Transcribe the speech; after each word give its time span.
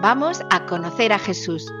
vamos 0.00 0.42
a 0.50 0.66
conocer 0.66 1.12
a 1.12 1.18
Jesús. 1.18 1.72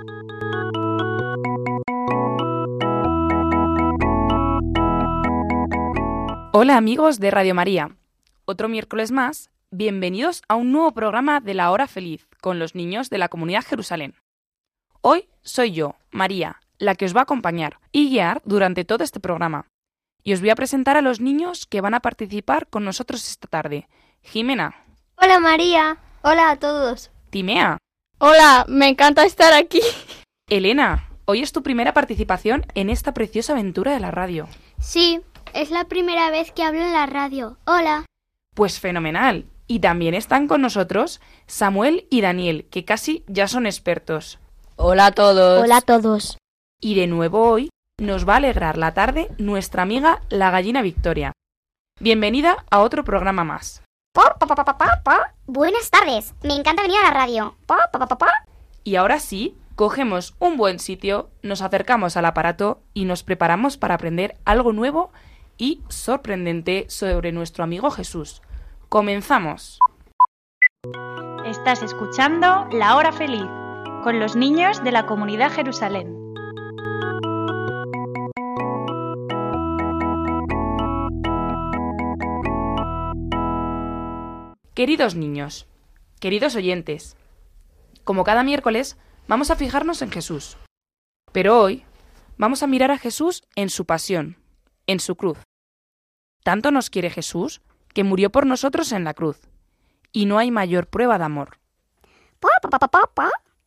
Hola 6.52 6.76
amigos 6.76 7.20
de 7.20 7.30
Radio 7.30 7.54
María. 7.54 7.96
Otro 8.44 8.68
miércoles 8.68 9.10
más, 9.10 9.50
bienvenidos 9.70 10.42
a 10.48 10.54
un 10.54 10.72
nuevo 10.72 10.92
programa 10.92 11.40
de 11.40 11.54
la 11.54 11.70
Hora 11.70 11.86
Feliz 11.86 12.28
con 12.40 12.58
los 12.58 12.74
niños 12.74 13.10
de 13.10 13.18
la 13.18 13.28
comunidad 13.28 13.64
Jerusalén. 13.64 14.14
Hoy 15.00 15.28
soy 15.42 15.72
yo, 15.72 15.96
María, 16.10 16.60
la 16.78 16.94
que 16.94 17.04
os 17.04 17.14
va 17.14 17.20
a 17.20 17.24
acompañar 17.24 17.80
y 17.92 18.10
guiar 18.10 18.40
durante 18.44 18.84
todo 18.84 19.04
este 19.04 19.20
programa. 19.20 19.66
Y 20.22 20.32
os 20.32 20.40
voy 20.40 20.50
a 20.50 20.54
presentar 20.54 20.96
a 20.96 21.02
los 21.02 21.20
niños 21.20 21.66
que 21.66 21.80
van 21.82 21.94
a 21.94 22.00
participar 22.00 22.68
con 22.68 22.84
nosotros 22.84 23.28
esta 23.28 23.46
tarde. 23.46 23.88
Jimena. 24.22 24.74
Hola 25.16 25.38
María. 25.38 25.98
Hola 26.22 26.50
a 26.50 26.56
todos. 26.58 27.10
Timea. 27.28 27.78
Hola, 28.18 28.64
me 28.68 28.88
encanta 28.88 29.24
estar 29.24 29.52
aquí. 29.52 29.80
Elena, 30.48 31.08
hoy 31.24 31.40
es 31.40 31.52
tu 31.52 31.62
primera 31.62 31.92
participación 31.92 32.64
en 32.74 32.88
esta 32.88 33.12
preciosa 33.12 33.54
aventura 33.54 33.92
de 33.92 34.00
la 34.00 34.12
radio. 34.12 34.48
Sí, 34.78 35.20
es 35.52 35.70
la 35.70 35.86
primera 35.86 36.30
vez 36.30 36.52
que 36.52 36.62
hablo 36.62 36.80
en 36.80 36.92
la 36.92 37.06
radio. 37.06 37.58
Hola. 37.66 38.06
Pues 38.54 38.78
fenomenal. 38.78 39.46
Y 39.66 39.80
también 39.80 40.14
están 40.14 40.46
con 40.46 40.60
nosotros 40.60 41.20
Samuel 41.46 42.06
y 42.08 42.20
Daniel, 42.20 42.68
que 42.70 42.84
casi 42.84 43.24
ya 43.26 43.48
son 43.48 43.66
expertos. 43.66 44.38
Hola 44.76 45.06
a 45.06 45.12
todos. 45.12 45.62
Hola 45.62 45.78
a 45.78 45.80
todos. 45.80 46.38
Y 46.80 46.94
de 46.94 47.06
nuevo 47.06 47.48
hoy 47.48 47.70
nos 47.98 48.28
va 48.28 48.34
a 48.34 48.36
alegrar 48.36 48.78
la 48.78 48.94
tarde 48.94 49.28
nuestra 49.38 49.82
amiga 49.82 50.22
la 50.28 50.50
gallina 50.50 50.82
Victoria. 50.82 51.32
Bienvenida 51.98 52.64
a 52.70 52.80
otro 52.80 53.04
programa 53.04 53.44
más. 53.44 53.83
Buenas 55.46 55.90
tardes, 55.90 56.34
me 56.44 56.54
encanta 56.54 56.82
venir 56.82 56.98
a 56.98 57.08
la 57.08 57.10
radio. 57.10 57.56
Y 58.84 58.94
ahora 58.94 59.18
sí, 59.18 59.58
cogemos 59.74 60.36
un 60.38 60.56
buen 60.56 60.78
sitio, 60.78 61.30
nos 61.42 61.62
acercamos 61.62 62.16
al 62.16 62.26
aparato 62.26 62.80
y 62.94 63.06
nos 63.06 63.24
preparamos 63.24 63.76
para 63.76 63.94
aprender 63.94 64.36
algo 64.44 64.72
nuevo 64.72 65.10
y 65.58 65.82
sorprendente 65.88 66.86
sobre 66.88 67.32
nuestro 67.32 67.64
amigo 67.64 67.90
Jesús. 67.90 68.40
Comenzamos. 68.88 69.80
Estás 71.44 71.82
escuchando 71.82 72.68
La 72.70 72.96
Hora 72.96 73.10
Feliz 73.10 73.48
con 74.04 74.20
los 74.20 74.36
niños 74.36 74.84
de 74.84 74.92
la 74.92 75.06
comunidad 75.06 75.50
Jerusalén. 75.50 76.23
Queridos 84.74 85.14
niños, 85.14 85.68
queridos 86.18 86.56
oyentes, 86.56 87.16
como 88.02 88.24
cada 88.24 88.42
miércoles 88.42 88.96
vamos 89.28 89.52
a 89.52 89.56
fijarnos 89.56 90.02
en 90.02 90.10
Jesús. 90.10 90.56
Pero 91.30 91.60
hoy 91.60 91.84
vamos 92.38 92.64
a 92.64 92.66
mirar 92.66 92.90
a 92.90 92.98
Jesús 92.98 93.44
en 93.54 93.70
su 93.70 93.84
pasión, 93.84 94.36
en 94.88 94.98
su 94.98 95.14
cruz. 95.14 95.38
Tanto 96.42 96.72
nos 96.72 96.90
quiere 96.90 97.08
Jesús 97.08 97.62
que 97.94 98.02
murió 98.02 98.30
por 98.30 98.46
nosotros 98.46 98.90
en 98.90 99.04
la 99.04 99.14
cruz. 99.14 99.38
Y 100.10 100.26
no 100.26 100.38
hay 100.38 100.50
mayor 100.50 100.88
prueba 100.88 101.18
de 101.18 101.24
amor. 101.24 101.60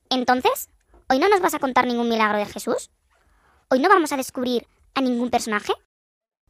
Entonces, 0.09 0.69
¿hoy 1.07 1.19
no 1.19 1.29
nos 1.29 1.39
vas 1.39 1.53
a 1.53 1.59
contar 1.59 1.88
ningún 1.88 2.09
milagro 2.09 2.38
de 2.38 2.47
Jesús? 2.47 2.91
¿Hoy 3.69 3.79
no 3.79 3.88
vamos 3.88 4.12
a 4.12 4.18
descubrir 4.18 4.68
a 4.94 5.00
ningún 5.00 5.29
personaje? 5.29 5.72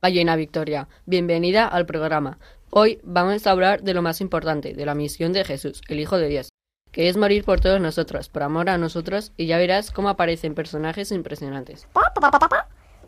Gallina 0.02 0.36
Victoria, 0.36 0.88
bienvenida 1.06 1.68
al 1.68 1.86
programa. 1.86 2.40
Hoy 2.70 3.00
vamos 3.04 3.48
a 3.48 3.52
hablar 3.52 3.82
de 3.82 3.94
lo 3.94 4.02
más 4.02 4.20
importante, 4.20 4.74
de 4.74 4.86
la 4.86 4.94
misión 4.94 5.32
de 5.32 5.46
Jesús, 5.46 5.82
el 5.88 6.00
Hijo 6.00 6.18
de 6.18 6.28
Dios, 6.28 6.50
que 6.92 7.08
es 7.08 7.16
morir 7.16 7.46
por 7.46 7.62
todos 7.62 7.80
nosotros, 7.80 8.28
por 8.28 8.44
amor 8.44 8.70
a 8.70 8.78
nosotros, 8.78 9.32
y 9.38 9.48
ya 9.48 9.58
verás 9.58 9.90
cómo 9.90 10.10
aparecen 10.10 10.54
personajes 10.54 11.12
impresionantes. 11.12 11.88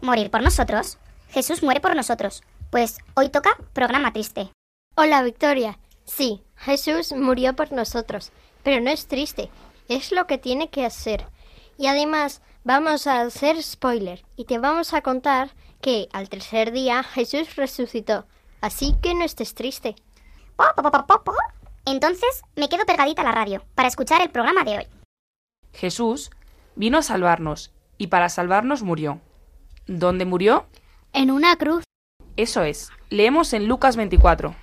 ¿Morir 0.02 0.32
por 0.32 0.42
nosotros? 0.42 0.98
Jesús 1.30 1.62
muere 1.62 1.82
por 1.82 1.94
nosotros. 1.94 2.42
Pues 2.70 3.00
hoy 3.16 3.30
toca 3.30 3.50
programa 3.74 4.14
triste. 4.14 4.50
Hola 4.96 5.22
Victoria. 5.24 5.78
Sí, 6.06 6.42
Jesús 6.56 7.12
murió 7.12 7.56
por 7.56 7.74
nosotros, 7.74 8.32
pero 8.64 8.82
no 8.82 8.90
es 8.90 9.08
triste, 9.08 9.50
es 9.90 10.12
lo 10.12 10.26
que 10.26 10.38
tiene 10.38 10.70
que 10.70 10.86
hacer. 10.86 11.26
Y 11.78 11.88
además 11.88 12.42
vamos 12.64 13.08
a 13.08 13.22
hacer 13.22 13.62
spoiler 13.62 14.24
y 14.38 14.46
te 14.46 14.58
vamos 14.58 14.94
a 14.94 15.02
contar 15.02 15.52
que 15.82 16.08
al 16.14 16.30
tercer 16.30 16.72
día 16.72 17.04
Jesús 17.04 17.56
resucitó. 17.58 18.26
Así 18.62 18.96
que 19.02 19.16
no 19.16 19.24
estés 19.24 19.54
triste. 19.54 19.96
Entonces 21.86 22.44
me 22.56 22.70
quedo 22.70 22.86
pegadita 22.86 23.22
a 23.22 23.26
la 23.26 23.32
radio 23.32 23.64
para 23.76 23.88
escuchar 23.88 24.22
el 24.22 24.30
programa 24.30 24.64
de 24.64 24.78
hoy. 24.78 24.88
Jesús 25.74 26.30
vino 26.76 26.98
a 26.98 27.02
salvarnos 27.02 27.72
y 27.98 28.08
para 28.08 28.30
salvarnos 28.30 28.84
murió. 28.84 29.20
¿Dónde 29.88 30.26
murió? 30.26 30.66
En 31.14 31.32
una 31.32 31.56
cruz. 31.56 31.84
Eso 32.38 32.64
es. 32.64 32.90
Leemos 33.10 33.54
en 33.54 33.68
Lucas 33.68 33.96
24. 33.96 34.56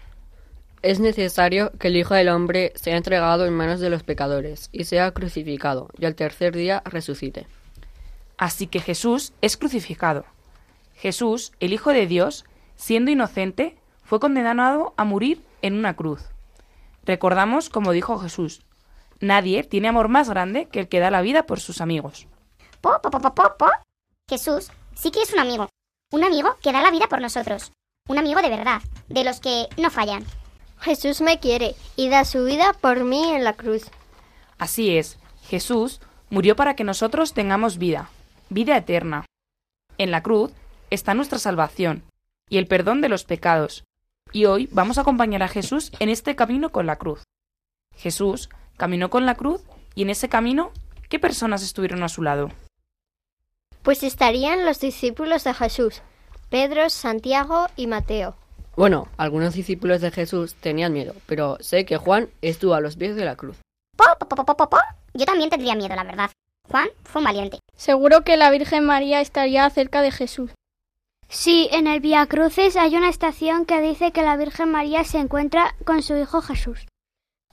Es 0.83 1.01
necesario 1.01 1.73
que 1.79 1.89
el 1.89 1.97
Hijo 1.97 2.15
del 2.15 2.29
Hombre 2.29 2.73
sea 2.77 2.97
entregado 2.97 3.45
en 3.45 3.55
manos 3.55 3.81
de 3.81 3.91
los 3.91 4.05
pecadores 4.05 4.69
y 4.73 4.85
sea 4.85 5.11
crucificado, 5.11 5.89
y 5.99 6.05
al 6.05 6.15
tercer 6.15 6.55
día 6.55 6.83
resucite. 6.85 7.49
Así 8.39 8.69
que 8.69 8.81
Jesús 8.81 9.33
es 9.41 9.57
crucificado. 9.57 10.27
Jesús, 10.95 11.53
el 11.59 11.73
Hijo 11.73 11.93
de 11.93 12.07
Dios, 12.07 12.45
siendo 12.77 13.11
inocente, 13.11 13.77
fue 14.07 14.21
condenado 14.21 14.95
a 14.97 15.05
morir 15.05 15.45
en 15.63 15.75
una 15.75 15.97
cruz. 15.97 16.23
Recordamos, 17.05 17.69
como 17.69 17.93
dijo 17.93 18.19
Jesús, 18.19 18.63
nadie 19.21 19.65
tiene 19.65 19.89
amor 19.89 20.09
más 20.09 20.31
grande 20.31 20.67
que 20.67 20.81
el 20.81 20.89
que 20.89 21.01
da 21.01 21.11
la 21.11 21.23
vida 21.23 21.45
por 21.45 21.61
sus 21.61 21.81
amigos. 21.81 22.27
Jesús 24.29 24.71
sí 24.95 25.11
que 25.11 25.23
es 25.23 25.33
un 25.33 25.41
amigo. 25.41 25.69
Un 26.13 26.25
amigo 26.25 26.57
que 26.63 26.73
da 26.73 26.83
la 26.83 26.91
vida 26.91 27.09
por 27.09 27.21
nosotros. 27.21 27.73
Un 28.09 28.19
amigo 28.19 28.41
de 28.41 28.49
verdad, 28.49 28.81
de 29.09 29.25
los 29.25 29.41
que 29.41 29.67
no 29.77 29.91
fallan. 29.91 30.25
Jesús 30.81 31.21
me 31.21 31.41
quiere 31.41 31.75
y 31.97 32.09
da 32.09 32.25
su 32.25 32.45
vida 32.45 32.73
por 32.81 33.03
mí 33.03 33.33
en 33.33 33.43
la 33.43 33.55
cruz. 33.55 33.91
Así 34.59 34.97
es, 34.97 35.19
Jesús 35.43 36.01
murió 36.31 36.55
para 36.55 36.77
que 36.77 36.85
nosotros 36.85 37.35
tengamos 37.35 37.79
vida, 37.79 38.11
vida 38.51 38.77
eterna. 38.77 39.25
En 39.99 40.11
la 40.11 40.23
cruz 40.23 40.53
está 40.91 41.15
nuestra 41.15 41.39
salvación 41.39 42.05
y 42.49 42.59
el 42.59 42.69
perdón 42.69 43.01
de 43.01 43.09
los 43.09 43.25
pecados. 43.25 43.85
Y 44.33 44.45
hoy 44.45 44.69
vamos 44.73 44.99
a 44.99 45.03
acompañar 45.03 45.43
a 45.43 45.49
Jesús 45.49 45.93
en 45.99 46.09
este 46.09 46.37
camino 46.37 46.71
con 46.71 46.87
la 46.87 46.97
cruz. 46.97 47.23
Jesús 47.97 48.49
caminó 48.77 49.11
con 49.11 49.25
la 49.25 49.35
cruz 49.35 49.63
y 49.95 50.03
en 50.03 50.11
ese 50.11 50.29
camino, 50.29 50.73
¿qué 51.09 51.19
personas 51.19 51.63
estuvieron 51.63 52.03
a 52.03 52.09
su 52.09 52.23
lado? 52.23 52.51
Pues 53.83 54.03
estarían 54.03 54.67
los 54.67 54.81
discípulos 54.81 55.45
de 55.45 55.55
Jesús, 55.55 56.03
Pedro, 56.51 56.91
Santiago 56.91 57.67
y 57.77 57.87
Mateo. 57.87 58.37
Bueno, 58.77 59.09
algunos 59.17 59.55
discípulos 59.55 60.03
de 60.03 60.11
Jesús 60.11 60.55
tenían 60.57 60.93
miedo, 60.93 61.15
pero 61.27 61.57
sé 61.61 61.87
que 61.87 61.97
Juan 61.97 62.29
estuvo 62.43 62.75
a 62.75 62.81
los 62.81 62.97
pies 62.97 63.17
de 63.17 63.25
la 63.25 63.37
cruz. 63.37 63.57
Yo 65.15 65.25
también 65.25 65.49
tendría 65.49 65.75
miedo, 65.75 65.97
la 65.97 66.05
verdad. 66.05 66.31
Juan 66.69 66.89
fue 67.05 67.21
un 67.21 67.25
valiente. 67.25 67.59
Seguro 67.75 68.23
que 68.23 68.37
la 68.37 68.51
Virgen 68.51 68.85
María 68.85 69.21
estaría 69.21 69.69
cerca 69.71 70.03
de 70.03 70.11
Jesús. 70.11 70.51
Sí, 71.29 71.69
en 71.73 71.87
el 71.87 72.01
Via 72.01 72.27
Cruces 72.27 72.77
hay 72.77 72.97
una 72.97 73.09
estación 73.09 73.67
que 73.67 73.81
dice 73.81 74.13
que 74.13 74.23
la 74.23 74.37
Virgen 74.37 74.71
María 74.71 75.05
se 75.05 75.19
encuentra 75.19 75.75
con 75.85 76.03
su 76.03 76.17
hijo 76.17 76.41
Jesús. 76.41 76.87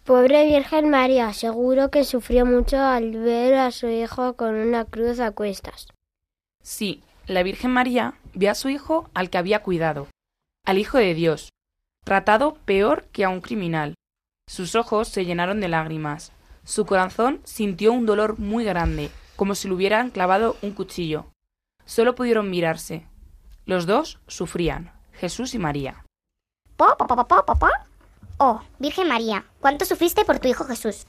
Pobre 0.04 0.46
Virgen 0.46 0.90
María, 0.90 1.34
seguro 1.34 1.90
que 1.90 2.04
sufrió 2.04 2.46
mucho 2.46 2.78
al 2.78 3.12
ver 3.12 3.56
a 3.56 3.72
su 3.72 3.88
hijo 3.88 4.36
con 4.36 4.54
una 4.56 4.86
cruz 4.86 5.20
a 5.20 5.32
cuestas. 5.32 5.88
Sí, 6.62 7.04
la 7.26 7.42
Virgen 7.42 7.72
María 7.72 8.16
vio 8.34 8.52
a 8.52 8.56
su 8.56 8.70
hijo 8.70 9.10
al 9.14 9.30
que 9.30 9.38
había 9.38 9.64
cuidado, 9.64 10.08
al 10.66 10.78
Hijo 10.78 10.98
de 10.98 11.14
Dios, 11.14 11.50
tratado 12.04 12.56
peor 12.66 13.06
que 13.12 13.24
a 13.24 13.30
un 13.30 13.42
criminal. 13.42 13.96
Sus 14.48 14.76
ojos 14.76 15.08
se 15.08 15.26
llenaron 15.26 15.62
de 15.62 15.70
lágrimas. 15.70 16.34
Su 16.66 16.86
corazón 16.86 17.40
sintió 17.46 17.94
un 17.94 18.06
dolor 18.06 18.40
muy 18.40 18.66
grande, 18.66 19.10
como 19.36 19.56
si 19.56 19.68
le 19.68 19.74
hubieran 19.74 20.10
clavado 20.10 20.58
un 20.62 20.72
cuchillo. 20.72 21.28
Solo 21.86 22.14
pudieron 22.14 22.50
mirarse. 22.50 23.08
Los 23.66 23.86
dos 23.86 24.20
sufrían, 24.28 24.92
Jesús 25.14 25.54
y 25.54 25.60
María. 25.60 26.06
Oh, 28.38 28.62
Virgen 28.80 29.08
María, 29.08 29.46
¿cuánto 29.62 29.86
sufriste 29.86 30.26
por 30.26 30.40
tu 30.40 30.50
hijo 30.50 30.66
Jesús? 30.66 31.06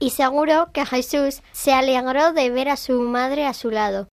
Y 0.00 0.10
seguro 0.10 0.70
que 0.72 0.84
Jesús 0.84 1.42
se 1.52 1.72
alegró 1.72 2.32
de 2.32 2.50
ver 2.50 2.68
a 2.68 2.76
su 2.76 3.00
madre 3.00 3.46
a 3.46 3.54
su 3.54 3.70
lado. 3.70 4.08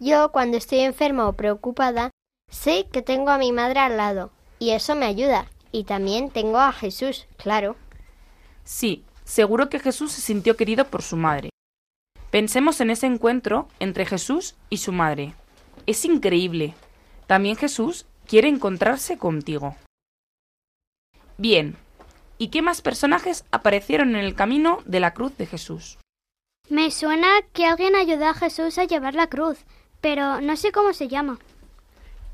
Yo, 0.00 0.32
cuando 0.32 0.56
estoy 0.56 0.80
enferma 0.80 1.28
o 1.28 1.34
preocupada, 1.34 2.10
sé 2.50 2.88
que 2.90 3.02
tengo 3.02 3.30
a 3.30 3.38
mi 3.38 3.52
madre 3.52 3.80
al 3.80 3.96
lado, 3.96 4.30
y 4.58 4.70
eso 4.70 4.94
me 4.94 5.06
ayuda. 5.06 5.46
Y 5.70 5.84
también 5.84 6.30
tengo 6.30 6.58
a 6.58 6.72
Jesús, 6.72 7.26
claro. 7.36 7.76
Sí, 8.64 9.04
seguro 9.24 9.68
que 9.68 9.80
Jesús 9.80 10.12
se 10.12 10.22
sintió 10.22 10.56
querido 10.56 10.86
por 10.86 11.02
su 11.02 11.16
madre. 11.16 11.50
Pensemos 12.30 12.80
en 12.80 12.90
ese 12.90 13.06
encuentro 13.06 13.68
entre 13.80 14.06
Jesús 14.06 14.54
y 14.70 14.78
su 14.78 14.92
madre. 14.92 15.34
Es 15.86 16.04
increíble. 16.04 16.74
También 17.28 17.56
Jesús 17.56 18.06
quiere 18.26 18.48
encontrarse 18.48 19.18
contigo. 19.18 19.76
Bien, 21.36 21.76
¿y 22.38 22.48
qué 22.48 22.62
más 22.62 22.80
personajes 22.80 23.44
aparecieron 23.50 24.16
en 24.16 24.24
el 24.24 24.34
camino 24.34 24.78
de 24.86 24.98
la 24.98 25.12
cruz 25.12 25.36
de 25.36 25.44
Jesús? 25.44 25.98
Me 26.70 26.90
suena 26.90 27.28
que 27.52 27.66
alguien 27.66 27.96
ayudó 27.96 28.28
a 28.28 28.34
Jesús 28.34 28.78
a 28.78 28.84
llevar 28.84 29.14
la 29.14 29.26
cruz, 29.26 29.58
pero 30.00 30.40
no 30.40 30.56
sé 30.56 30.72
cómo 30.72 30.94
se 30.94 31.08
llama. 31.08 31.38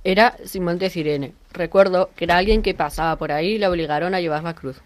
Era 0.05 0.37
Simón 0.45 0.79
de 0.79 0.89
Cirene. 0.91 1.35
Recuerdo 1.51 2.11
que 2.15 2.27
era 2.27 2.37
alguien 2.37 2.63
que 2.63 2.75
pasaba 2.75 3.17
por 3.17 3.33
ahí 3.33 3.55
y 3.55 3.59
le 3.59 3.67
obligaron 3.67 4.15
a 4.15 4.21
llevar 4.21 4.45
la 4.45 4.55
cruz. 4.55 4.81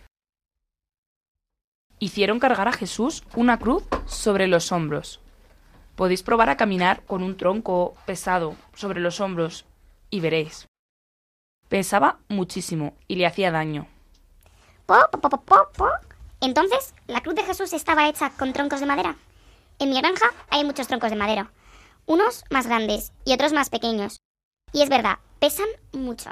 Hicieron 1.98 2.40
cargar 2.40 2.68
a 2.68 2.72
Jesús 2.72 3.24
una 3.36 3.58
cruz 3.58 3.82
sobre 4.06 4.46
los 4.46 4.72
hombros. 4.72 5.20
Podéis 5.96 6.22
probar 6.22 6.48
a 6.48 6.56
caminar 6.56 7.02
con 7.04 7.22
un 7.22 7.36
tronco 7.36 7.94
pesado 8.06 8.56
sobre 8.72 9.00
los 9.00 9.20
hombros 9.20 9.66
y 10.10 10.20
veréis. 10.20 10.66
Pesaba 11.68 12.18
muchísimo 12.28 12.94
y 13.06 13.16
le 13.16 13.26
hacía 13.26 13.50
daño. 13.50 13.86
Entonces, 16.40 16.94
¿la 17.06 17.20
cruz 17.20 17.34
de 17.34 17.44
Jesús 17.44 17.72
estaba 17.72 18.08
hecha 18.08 18.30
con 18.30 18.52
troncos 18.52 18.80
de 18.80 18.86
madera? 18.86 19.16
En 19.78 19.90
mi 19.90 20.00
granja 20.00 20.32
hay 20.50 20.64
muchos 20.64 20.88
troncos 20.88 21.10
de 21.10 21.16
madera, 21.16 21.50
unos 22.06 22.44
más 22.50 22.66
grandes 22.66 23.12
y 23.24 23.32
otros 23.32 23.52
más 23.52 23.70
pequeños. 23.70 24.20
Y 24.72 24.82
es 24.82 24.88
verdad, 24.88 25.18
pesan 25.38 25.68
mucho. 25.92 26.30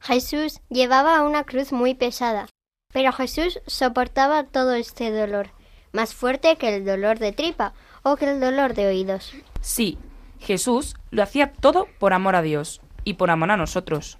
Jesús 0.00 0.60
llevaba 0.68 1.22
una 1.22 1.44
cruz 1.44 1.72
muy 1.72 1.94
pesada, 1.94 2.46
pero 2.92 3.12
Jesús 3.12 3.60
soportaba 3.66 4.44
todo 4.44 4.74
este 4.74 5.10
dolor, 5.10 5.50
más 5.92 6.14
fuerte 6.14 6.56
que 6.56 6.76
el 6.76 6.84
dolor 6.84 7.18
de 7.18 7.32
tripa 7.32 7.74
o 8.02 8.16
que 8.16 8.30
el 8.30 8.40
dolor 8.40 8.74
de 8.74 8.86
oídos. 8.86 9.32
Sí, 9.60 9.98
Jesús 10.46 10.94
lo 11.10 11.24
hacía 11.24 11.52
todo 11.52 11.88
por 11.98 12.12
amor 12.12 12.36
a 12.36 12.42
Dios 12.42 12.80
y 13.04 13.14
por 13.14 13.30
amor 13.30 13.50
a 13.50 13.56
nosotros. 13.56 14.18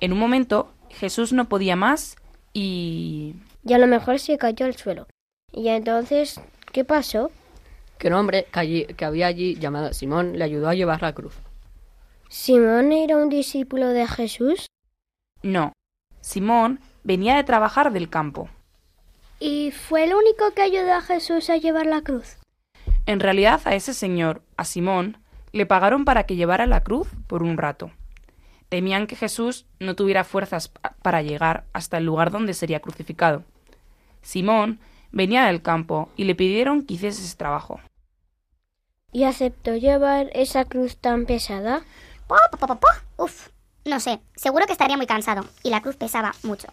En 0.00 0.12
un 0.12 0.18
momento, 0.18 0.72
Jesús 0.90 1.32
no 1.32 1.48
podía 1.48 1.76
más 1.76 2.16
y... 2.52 3.36
Y 3.64 3.72
a 3.74 3.78
lo 3.78 3.86
mejor 3.86 4.18
se 4.18 4.36
cayó 4.36 4.66
al 4.66 4.74
suelo. 4.76 5.06
Y 5.52 5.68
entonces, 5.68 6.40
¿qué 6.72 6.84
pasó? 6.84 7.30
Que 7.98 8.08
un 8.08 8.14
hombre 8.14 8.46
que, 8.52 8.58
allí- 8.58 8.86
que 8.96 9.04
había 9.04 9.26
allí 9.28 9.54
llamado 9.56 9.92
Simón 9.92 10.38
le 10.38 10.44
ayudó 10.44 10.68
a 10.68 10.74
llevar 10.74 11.02
la 11.02 11.12
cruz. 11.14 11.34
¿Simón 12.28 12.92
era 12.92 13.16
un 13.16 13.28
discípulo 13.28 13.88
de 13.88 14.06
Jesús? 14.08 14.66
No. 15.42 15.72
Simón 16.20 16.80
venía 17.04 17.36
de 17.36 17.44
trabajar 17.44 17.92
del 17.92 18.08
campo. 18.08 18.48
¿Y 19.38 19.70
fue 19.70 20.04
el 20.04 20.14
único 20.14 20.52
que 20.54 20.62
ayudó 20.62 20.94
a 20.94 21.00
Jesús 21.02 21.48
a 21.50 21.56
llevar 21.58 21.86
la 21.86 22.02
cruz? 22.02 22.38
En 23.06 23.20
realidad 23.20 23.60
a 23.64 23.74
ese 23.74 23.94
señor, 23.94 24.42
a 24.56 24.64
Simón, 24.64 25.18
le 25.52 25.66
pagaron 25.66 26.04
para 26.04 26.24
que 26.24 26.36
llevara 26.36 26.66
la 26.66 26.82
cruz 26.82 27.08
por 27.26 27.42
un 27.42 27.56
rato. 27.56 27.90
Temían 28.68 29.06
que 29.06 29.16
Jesús 29.16 29.66
no 29.80 29.96
tuviera 29.96 30.24
fuerzas 30.24 30.68
pa- 30.68 30.94
para 31.02 31.22
llegar 31.22 31.64
hasta 31.72 31.98
el 31.98 32.04
lugar 32.06 32.30
donde 32.30 32.54
sería 32.54 32.80
crucificado. 32.80 33.42
Simón 34.22 34.78
venía 35.10 35.46
del 35.46 35.60
campo 35.62 36.08
y 36.16 36.24
le 36.24 36.34
pidieron 36.36 36.84
que 36.86 36.94
hiciese 36.94 37.22
ese 37.24 37.36
trabajo. 37.36 37.80
¿Y 39.12 39.24
aceptó 39.24 39.74
llevar 39.76 40.30
esa 40.34 40.64
cruz 40.66 40.96
tan 40.96 41.26
pesada? 41.26 41.82
Uf, 43.16 43.48
no 43.84 43.98
sé, 43.98 44.20
seguro 44.36 44.66
que 44.66 44.72
estaría 44.72 44.96
muy 44.96 45.06
cansado 45.06 45.44
y 45.64 45.70
la 45.70 45.82
cruz 45.82 45.96
pesaba 45.96 46.32
mucho. 46.44 46.68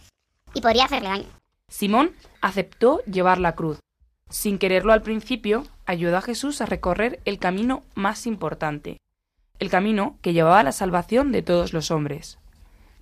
Y 0.54 0.62
podría 0.62 0.86
hacerle 0.86 1.10
daño. 1.10 1.26
Simón 1.68 2.12
aceptó 2.42 3.02
llevar 3.06 3.40
la 3.40 3.56
cruz. 3.56 3.80
Sin 4.30 4.58
quererlo 4.58 4.92
al 4.92 5.02
principio, 5.02 5.64
ayudó 5.86 6.18
a 6.18 6.22
Jesús 6.22 6.60
a 6.62 6.66
recorrer 6.66 7.20
el 7.24 7.40
camino 7.40 7.84
más 7.96 8.28
importante, 8.28 8.98
el 9.60 9.70
camino 9.70 10.18
que 10.22 10.34
llevaba 10.34 10.60
a 10.60 10.64
la 10.64 10.74
salvación 10.74 11.32
de 11.32 11.42
todos 11.42 11.72
los 11.72 11.92
hombres. 11.92 12.38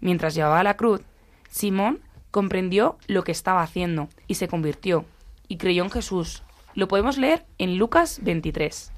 Mientras 0.02 0.36
llevaba 0.36 0.64
la 0.64 0.78
cruz, 0.78 1.02
Simón 1.50 2.00
comprendió 2.30 2.98
lo 3.08 3.24
que 3.24 3.32
estaba 3.32 3.64
haciendo 3.64 4.08
y 4.28 4.36
se 4.36 4.48
convirtió, 4.48 5.06
y 5.48 5.58
creyó 5.58 5.84
en 5.84 5.90
Jesús. 5.90 6.44
Lo 6.76 6.88
podemos 6.88 7.18
leer 7.18 7.46
en 7.58 7.78
Lucas 7.78 8.20
23. 8.22 8.92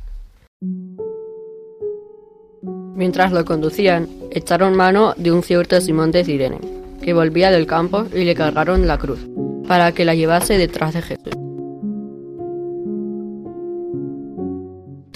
Mientras 2.96 3.32
lo 3.32 3.46
conducían, 3.46 4.10
echaron 4.32 4.76
mano 4.76 5.14
de 5.16 5.32
un 5.32 5.44
cierto 5.44 5.80
Simón 5.80 6.12
de 6.12 6.26
Cirene, 6.26 6.60
que 7.02 7.14
volvía 7.14 7.52
del 7.52 7.68
campo 7.68 8.06
y 8.14 8.26
le 8.26 8.36
cargaron 8.36 8.88
la 8.88 8.98
cruz, 8.98 9.20
para 9.68 9.94
que 9.94 10.04
la 10.04 10.16
llevase 10.16 10.58
detrás 10.58 10.96
de 10.96 11.04
Jesús. 11.04 11.47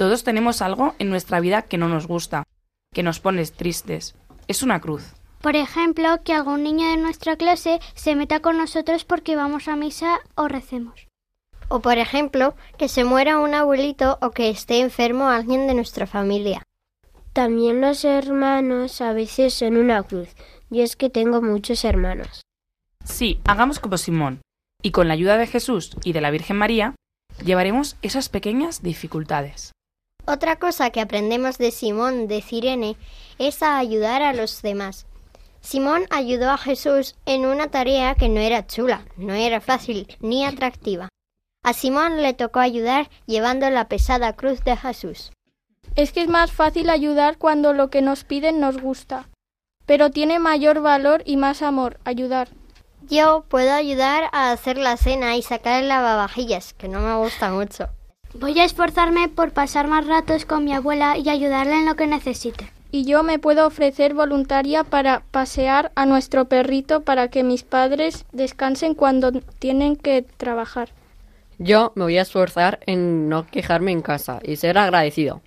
Todos 0.01 0.23
tenemos 0.23 0.63
algo 0.63 0.95
en 0.97 1.11
nuestra 1.11 1.39
vida 1.39 1.61
que 1.61 1.77
no 1.77 1.87
nos 1.87 2.07
gusta, 2.07 2.45
que 2.91 3.03
nos 3.03 3.19
pone 3.19 3.45
tristes. 3.45 4.15
Es 4.47 4.63
una 4.63 4.81
cruz. 4.81 5.13
Por 5.41 5.55
ejemplo, 5.55 6.23
que 6.23 6.33
algún 6.33 6.63
niño 6.63 6.89
de 6.89 6.97
nuestra 6.97 7.35
clase 7.35 7.79
se 7.93 8.15
meta 8.15 8.39
con 8.39 8.57
nosotros 8.57 9.05
porque 9.05 9.35
vamos 9.35 9.67
a 9.67 9.75
misa 9.75 10.17
o 10.33 10.47
recemos. 10.47 11.05
O 11.67 11.81
por 11.81 11.99
ejemplo, 11.99 12.55
que 12.79 12.87
se 12.87 13.03
muera 13.03 13.37
un 13.37 13.53
abuelito 13.53 14.17
o 14.23 14.31
que 14.31 14.49
esté 14.49 14.79
enfermo 14.79 15.29
alguien 15.29 15.67
de 15.67 15.75
nuestra 15.75 16.07
familia. 16.07 16.63
También 17.31 17.79
los 17.79 18.03
hermanos 18.03 19.01
a 19.01 19.13
veces 19.13 19.53
son 19.53 19.77
una 19.77 20.01
cruz. 20.01 20.29
Y 20.71 20.81
es 20.81 20.95
que 20.95 21.11
tengo 21.11 21.43
muchos 21.43 21.85
hermanos. 21.85 22.41
Sí, 23.05 23.39
hagamos 23.45 23.77
como 23.77 23.99
Simón, 23.99 24.41
y 24.81 24.89
con 24.89 25.07
la 25.07 25.13
ayuda 25.13 25.37
de 25.37 25.45
Jesús 25.45 25.95
y 26.03 26.13
de 26.13 26.21
la 26.21 26.31
Virgen 26.31 26.57
María, 26.57 26.95
llevaremos 27.45 27.97
esas 28.01 28.29
pequeñas 28.29 28.81
dificultades. 28.81 29.73
Otra 30.25 30.57
cosa 30.57 30.91
que 30.91 31.01
aprendemos 31.01 31.57
de 31.57 31.71
Simón 31.71 32.27
de 32.27 32.41
Cirene 32.41 32.95
es 33.39 33.63
a 33.63 33.77
ayudar 33.77 34.21
a 34.21 34.33
los 34.33 34.61
demás. 34.61 35.07
Simón 35.61 36.05
ayudó 36.09 36.51
a 36.51 36.57
Jesús 36.57 37.15
en 37.25 37.45
una 37.45 37.67
tarea 37.67 38.15
que 38.15 38.29
no 38.29 38.39
era 38.39 38.65
chula, 38.65 39.05
no 39.17 39.33
era 39.33 39.61
fácil 39.61 40.07
ni 40.19 40.45
atractiva. 40.45 41.09
A 41.63 41.73
Simón 41.73 42.21
le 42.21 42.33
tocó 42.33 42.59
ayudar 42.59 43.09
llevando 43.27 43.69
la 43.69 43.87
pesada 43.87 44.33
cruz 44.33 44.63
de 44.63 44.75
Jesús. 44.75 45.31
Es 45.95 46.11
que 46.11 46.23
es 46.23 46.29
más 46.29 46.51
fácil 46.51 46.89
ayudar 46.89 47.37
cuando 47.37 47.73
lo 47.73 47.89
que 47.89 48.01
nos 48.01 48.23
piden 48.23 48.59
nos 48.59 48.81
gusta. 48.81 49.29
Pero 49.85 50.09
tiene 50.09 50.39
mayor 50.39 50.81
valor 50.81 51.21
y 51.25 51.37
más 51.37 51.61
amor 51.61 51.99
ayudar. 52.05 52.49
Yo 53.03 53.45
puedo 53.49 53.73
ayudar 53.73 54.29
a 54.31 54.51
hacer 54.51 54.77
la 54.77 54.97
cena 54.97 55.35
y 55.35 55.41
sacar 55.41 55.81
el 55.81 55.89
lavavajillas, 55.89 56.73
que 56.73 56.87
no 56.87 57.01
me 57.01 57.15
gusta 57.17 57.51
mucho. 57.51 57.89
Voy 58.33 58.57
a 58.59 58.63
esforzarme 58.63 59.27
por 59.27 59.51
pasar 59.51 59.87
más 59.87 60.07
ratos 60.07 60.45
con 60.45 60.63
mi 60.63 60.73
abuela 60.73 61.17
y 61.17 61.29
ayudarle 61.29 61.73
en 61.73 61.85
lo 61.85 61.95
que 61.95 62.07
necesite. 62.07 62.71
Y 62.89 63.05
yo 63.05 63.23
me 63.23 63.39
puedo 63.39 63.67
ofrecer 63.67 64.13
voluntaria 64.13 64.83
para 64.83 65.23
pasear 65.31 65.91
a 65.95 66.05
nuestro 66.05 66.45
perrito 66.45 67.01
para 67.01 67.29
que 67.29 67.43
mis 67.43 67.63
padres 67.63 68.25
descansen 68.31 68.95
cuando 68.95 69.31
tienen 69.59 69.95
que 69.95 70.21
trabajar. 70.21 70.89
Yo 71.57 71.91
me 71.95 72.03
voy 72.03 72.17
a 72.17 72.23
esforzar 72.23 72.79
en 72.85 73.29
no 73.29 73.47
quejarme 73.47 73.91
en 73.91 74.01
casa 74.01 74.39
y 74.43 74.55
ser 74.55 74.77
agradecido. 74.77 75.41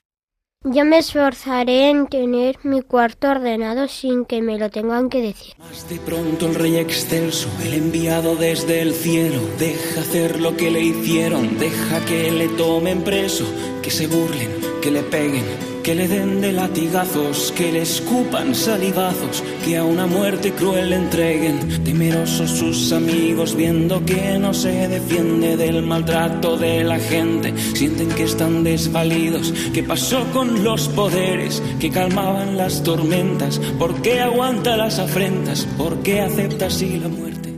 Yo 0.67 0.87
me 0.87 0.97
esforzaré 0.97 1.91
en 1.91 2.07
tener 2.07 2.59
mi 2.63 2.81
cuarto 2.81 3.29
ordenado 3.29 3.87
sin 3.87 4.25
que 4.25 4.41
me 4.41 4.59
lo 4.59 4.71
tengan 4.71 5.11
que 5.11 5.21
decir. 5.21 5.53
Más 5.59 5.87
de 5.91 5.97
pronto 5.97 6.47
el 6.47 6.55
rey 6.55 6.77
excelso, 6.77 7.51
el 7.63 7.75
enviado 7.75 8.35
desde 8.35 8.81
el 8.81 8.95
cielo, 8.95 9.43
deja 9.59 10.01
hacer 10.01 10.41
lo 10.41 10.57
que 10.57 10.71
le 10.71 10.81
hicieron, 10.81 11.59
deja 11.59 12.03
que 12.07 12.31
le 12.31 12.49
tomen 12.49 13.03
preso, 13.03 13.45
que 13.85 13.91
se 13.91 14.07
burlen, 14.07 14.49
que 14.81 14.91
le 14.91 15.03
peguen, 15.03 15.45
que 15.83 15.95
le 15.95 16.09
den 16.09 16.41
de 16.41 16.53
latigazos, 16.53 17.53
que 17.53 17.71
le 17.71 17.83
escupan 17.83 18.55
salivazos, 18.55 19.45
que 19.63 19.77
a 19.77 19.85
una 19.85 20.07
muerte 20.07 20.53
cruel 20.53 20.91
entreguen. 20.95 21.85
Temerosos 21.85 22.51
sus 22.51 22.93
amigos 22.93 23.55
viendo 23.55 24.03
que 24.07 24.39
no 24.39 24.55
se 24.55 24.89
defiende 24.89 25.59
del 25.59 25.83
maltrato 25.83 26.57
de 26.57 26.83
la 26.83 26.99
gente, 26.99 27.55
sienten 27.75 28.09
que 28.09 28.23
están 28.23 28.65
desvalidos. 28.65 29.53
¿Qué 29.75 29.83
pasó 29.83 30.25
con 30.33 30.65
los 30.65 30.89
poderes 30.89 31.63
que 31.79 31.91
calmaban 31.91 32.57
las 32.57 32.83
tormentas? 32.83 33.59
¿Por 33.79 34.01
qué 34.01 34.21
aguanta 34.21 34.79
las 34.79 34.99
afrentas? 34.99 35.67
¿Por 35.77 36.03
qué 36.03 36.23
acepta 36.23 36.69
así 36.69 36.99
la 36.99 37.09
muerte? 37.09 37.53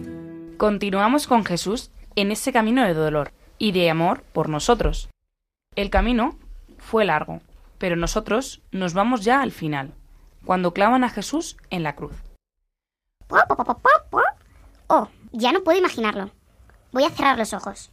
Continuamos 0.56 1.28
con 1.28 1.44
Jesús 1.44 1.92
en 2.16 2.32
ese 2.32 2.52
camino 2.52 2.84
de 2.84 2.94
dolor 2.94 3.30
y 3.60 3.70
de 3.70 3.90
amor 3.90 4.24
por 4.32 4.48
nosotros. 4.48 5.08
El 5.76 5.90
camino 5.90 6.38
fue 6.78 7.04
largo, 7.04 7.42
pero 7.76 7.96
nosotros 7.96 8.62
nos 8.72 8.94
vamos 8.94 9.24
ya 9.24 9.42
al 9.42 9.52
final, 9.52 9.92
cuando 10.46 10.72
clavan 10.72 11.04
a 11.04 11.10
Jesús 11.10 11.58
en 11.68 11.82
la 11.82 11.94
cruz. 11.94 12.14
Oh, 14.86 15.08
ya 15.32 15.52
no 15.52 15.62
puedo 15.62 15.78
imaginarlo. 15.78 16.30
Voy 16.92 17.04
a 17.04 17.10
cerrar 17.10 17.36
los 17.36 17.52
ojos. 17.52 17.90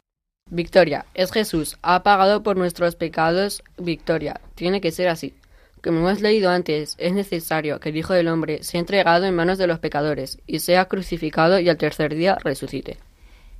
Victoria, 0.50 1.06
es 1.14 1.32
Jesús, 1.34 1.78
ha 1.82 2.04
pagado 2.04 2.42
por 2.42 2.56
nuestros 2.56 2.96
pecados. 2.96 3.64
Victoria, 3.78 4.40
tiene 4.56 4.80
que 4.80 4.92
ser 4.92 5.10
así. 5.10 5.36
Como 5.84 6.00
hemos 6.00 6.22
leído 6.22 6.52
antes, 6.52 6.96
es 6.98 7.12
necesario 7.12 7.82
que 7.82 7.90
el 7.90 7.98
Hijo 7.98 8.14
del 8.14 8.30
Hombre 8.30 8.64
sea 8.64 8.80
entregado 8.80 9.26
en 9.26 9.36
manos 9.36 9.58
de 9.58 9.68
los 9.68 9.80
pecadores 9.80 10.40
y 10.48 10.60
sea 10.60 10.86
crucificado 10.86 11.60
y 11.60 11.68
al 11.68 11.78
tercer 11.78 12.16
día 12.16 12.38
resucite. 12.42 12.98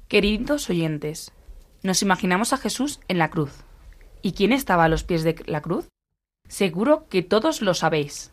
Queridos 0.08 0.70
oyentes, 0.70 1.34
nos 1.82 2.02
imaginamos 2.02 2.54
a 2.54 2.58
Jesús 2.58 3.02
en 3.10 3.18
la 3.18 3.30
cruz. 3.30 3.52
¿Y 4.24 4.32
quién 4.32 4.54
estaba 4.54 4.86
a 4.86 4.90
los 4.90 5.04
pies 5.04 5.24
de 5.24 5.36
la 5.46 5.62
cruz? 5.62 5.90
Seguro 6.48 7.08
que 7.10 7.24
todos 7.24 7.62
lo 7.62 7.74
sabéis. 7.74 8.32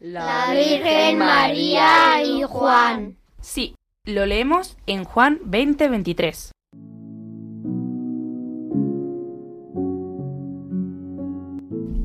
La 0.00 0.52
Virgen 0.52 1.18
María 1.18 2.22
y 2.24 2.42
Juan. 2.44 3.18
Sí, 3.42 3.74
lo 4.04 4.24
leemos 4.24 4.78
en 4.86 5.04
Juan 5.04 5.38
20:23. 5.44 6.52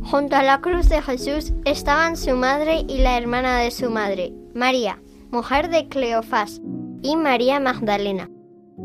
Junto 0.03 0.35
a 0.35 0.43
la 0.43 0.59
cruz 0.59 0.89
de 0.89 1.01
Jesús 1.01 1.53
estaban 1.63 2.17
su 2.17 2.35
madre 2.35 2.83
y 2.89 2.97
la 2.97 3.17
hermana 3.17 3.59
de 3.59 3.71
su 3.71 3.89
madre, 3.89 4.33
María, 4.53 5.01
mujer 5.31 5.69
de 5.69 5.87
Cleofás, 5.87 6.61
y 7.01 7.15
María 7.15 7.61
Magdalena. 7.61 8.29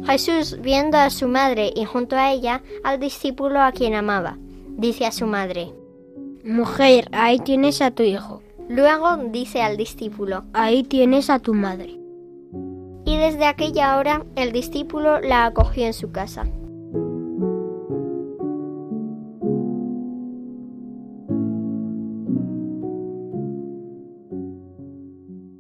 Jesús, 0.05 0.59
viendo 0.61 0.97
a 0.97 1.11
su 1.11 1.29
madre 1.29 1.73
y 1.75 1.85
junto 1.85 2.17
a 2.17 2.33
ella 2.33 2.63
al 2.85 2.99
discípulo 2.99 3.61
a 3.61 3.73
quien 3.73 3.95
amaba, 3.95 4.39
dice 4.77 5.07
a 5.07 5.13
su 5.13 5.27
madre, 5.27 5.73
Mujer, 6.45 7.09
ahí 7.13 7.39
tienes 7.41 7.83
a 7.83 7.91
tu 7.91 8.03
hijo. 8.03 8.43
Luego 8.69 9.17
dice 9.31 9.63
al 9.63 9.77
discípulo, 9.77 10.45
Ahí 10.53 10.83
tienes 10.83 11.31
a 11.31 11.39
tu 11.39 11.53
madre. 11.55 11.99
Y 13.05 13.17
desde 13.17 13.47
aquella 13.47 13.99
hora 13.99 14.25
el 14.37 14.53
discípulo 14.53 15.21
la 15.21 15.47
acogió 15.47 15.87
en 15.87 15.95
su 15.95 16.13
casa. 16.13 16.47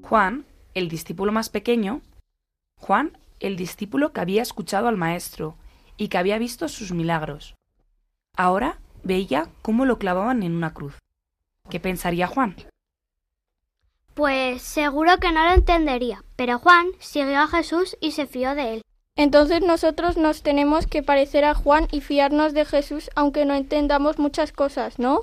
Juan, 0.03 0.47
el 0.73 0.89
discípulo 0.89 1.33
más 1.33 1.51
pequeño, 1.51 2.01
Juan, 2.77 3.13
el 3.41 3.57
discípulo 3.57 4.13
que 4.13 4.21
había 4.21 4.43
escuchado 4.43 4.89
al 4.89 4.97
Maestro 4.97 5.57
y 5.97 6.09
que 6.09 6.19
había 6.19 6.39
visto 6.39 6.69
sus 6.69 6.93
milagros. 6.93 7.55
Ahora 8.37 8.79
veía 9.03 9.49
cómo 9.63 9.85
lo 9.85 9.99
clavaban 9.99 10.43
en 10.43 10.55
una 10.55 10.75
cruz. 10.75 10.99
¿Qué 11.71 11.81
pensaría 11.81 12.27
Juan? 12.27 12.57
Pues 14.15 14.63
seguro 14.63 15.19
que 15.19 15.31
no 15.33 15.45
lo 15.45 15.53
entendería, 15.53 16.25
pero 16.37 16.59
Juan 16.59 16.89
siguió 16.99 17.41
a 17.41 17.47
Jesús 17.47 17.97
y 18.01 18.13
se 18.13 18.27
fió 18.27 18.55
de 18.55 18.75
él. 18.75 18.83
Entonces 19.17 19.63
nosotros 19.63 20.17
nos 20.17 20.43
tenemos 20.43 20.87
que 20.87 21.03
parecer 21.03 21.45
a 21.45 21.55
Juan 21.55 21.89
y 21.91 22.01
fiarnos 22.01 22.55
de 22.55 22.65
Jesús 22.65 23.11
aunque 23.17 23.45
no 23.45 23.55
entendamos 23.55 24.19
muchas 24.19 24.53
cosas, 24.53 24.99
¿no? 24.99 25.23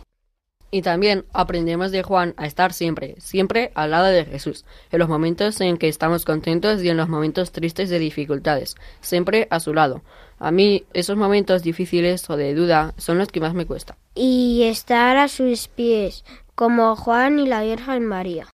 Y 0.72 0.82
también 0.82 1.26
aprendemos 1.32 1.92
de 1.92 2.04
Juan 2.04 2.34
a 2.38 2.46
estar 2.46 2.74
siempre, 2.74 3.16
siempre 3.20 3.72
al 3.76 3.92
lado 3.92 4.08
de 4.08 4.26
Jesús, 4.26 4.66
en 4.92 5.00
los 5.00 5.08
momentos 5.08 5.62
en 5.62 5.78
que 5.78 5.88
estamos 5.88 6.26
contentos 6.26 6.84
y 6.84 6.90
en 6.90 6.98
los 6.98 7.08
momentos 7.08 7.52
tristes 7.52 7.90
de 7.90 8.00
dificultades, 8.00 8.76
siempre 9.00 9.48
a 9.52 9.60
su 9.60 9.74
lado. 9.74 10.02
A 10.38 10.52
mí 10.52 10.86
esos 10.94 11.16
momentos 11.16 11.64
difíciles 11.64 12.30
o 12.30 12.36
de 12.36 12.54
duda 12.54 12.94
son 12.98 13.18
los 13.18 13.30
que 13.30 13.40
más 13.40 13.54
me 13.54 13.66
cuesta. 13.66 13.98
Y 14.16 14.64
estar 14.64 15.18
a 15.18 15.28
sus 15.28 15.68
pies, 15.68 16.26
como 16.56 16.96
Juan 16.96 17.40
y 17.40 17.48
la 17.48 17.64
Virgen 17.64 18.06
María. 18.06 18.48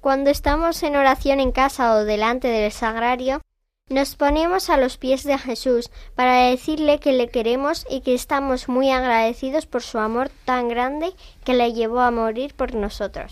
Cuando 0.00 0.30
estamos 0.30 0.82
en 0.82 0.96
oración 0.96 1.38
en 1.38 1.52
casa 1.52 1.94
o 1.94 2.04
delante 2.04 2.48
del 2.48 2.72
sagrario, 2.72 3.40
nos 3.92 4.16
ponemos 4.16 4.70
a 4.70 4.78
los 4.78 4.96
pies 4.96 5.22
de 5.22 5.38
Jesús 5.38 5.90
para 6.14 6.48
decirle 6.48 6.98
que 6.98 7.12
le 7.12 7.28
queremos 7.28 7.84
y 7.90 8.00
que 8.00 8.14
estamos 8.14 8.68
muy 8.68 8.90
agradecidos 8.90 9.66
por 9.66 9.82
su 9.82 9.98
amor 9.98 10.30
tan 10.44 10.68
grande 10.68 11.12
que 11.44 11.54
le 11.54 11.72
llevó 11.72 12.00
a 12.00 12.10
morir 12.10 12.54
por 12.54 12.74
nosotros. 12.74 13.30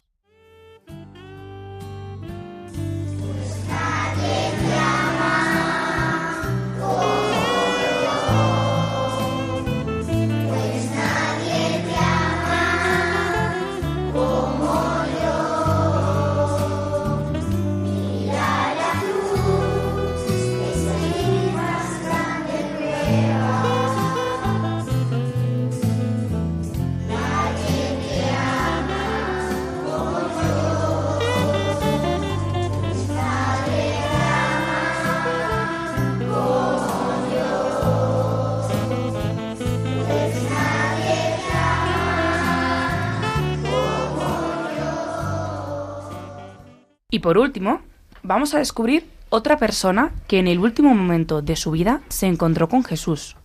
Y 47.21 47.23
por 47.23 47.37
último, 47.37 47.83
vamos 48.23 48.55
a 48.55 48.61
descubrir 48.61 49.07
otra 49.29 49.59
persona 49.59 50.11
que 50.27 50.39
en 50.39 50.49
el 50.49 50.59
último 50.59 50.95
momento 50.95 51.43
de 51.43 51.55
su 51.55 51.71
vida 51.71 52.01
se 52.09 52.27
encontró 52.27 52.71
con 52.71 52.83
Jesús. 52.83 53.37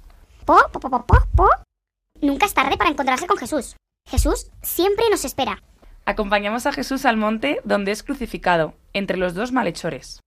Po, 0.46 0.56
po, 0.72 0.80
po, 0.80 0.90
po, 0.90 1.06
po, 1.06 1.18
po. 1.36 1.50
Nunca 2.22 2.46
es 2.46 2.54
tarde 2.54 2.78
para 2.78 2.90
encontrarse 2.90 3.28
con 3.28 3.36
Jesús. 3.36 3.76
Jesús 4.08 4.50
siempre 4.62 5.04
nos 5.12 5.26
espera. 5.26 5.62
Acompañamos 6.06 6.66
a 6.68 6.72
Jesús 6.72 7.04
al 7.04 7.18
monte 7.18 7.60
donde 7.66 7.92
es 7.92 8.02
crucificado, 8.02 8.76
entre 8.94 9.18
los 9.18 9.34
dos 9.34 9.52
malhechores. 9.52 10.22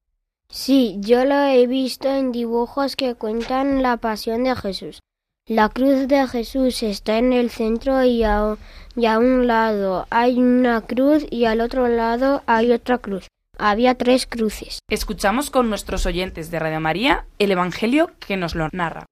Sí, 0.50 0.98
yo 1.00 1.24
lo 1.24 1.40
he 1.46 1.66
visto 1.66 2.06
en 2.06 2.32
dibujos 2.32 2.96
que 2.96 3.14
cuentan 3.14 3.82
la 3.82 3.96
pasión 3.96 4.44
de 4.44 4.54
Jesús. 4.56 5.00
La 5.46 5.70
cruz 5.70 6.06
de 6.06 6.28
Jesús 6.28 6.82
está 6.82 7.16
en 7.16 7.32
el 7.32 7.48
centro 7.48 8.04
y 8.04 8.24
a, 8.24 8.58
y 8.94 9.06
a 9.06 9.18
un 9.18 9.46
lado 9.46 10.06
hay 10.10 10.36
una 10.36 10.82
cruz 10.82 11.24
y 11.30 11.46
al 11.46 11.62
otro 11.62 11.88
lado 11.88 12.42
hay 12.44 12.72
otra 12.72 12.98
cruz. 12.98 13.26
Había 13.60 13.96
tres 13.96 14.24
cruces. 14.24 14.78
Escuchamos 14.88 15.50
con 15.50 15.68
nuestros 15.68 16.06
oyentes 16.06 16.52
de 16.52 16.60
Radio 16.60 16.78
María 16.78 17.26
el 17.40 17.50
Evangelio 17.50 18.12
que 18.20 18.36
nos 18.36 18.54
lo 18.54 18.68
narra. 18.72 19.06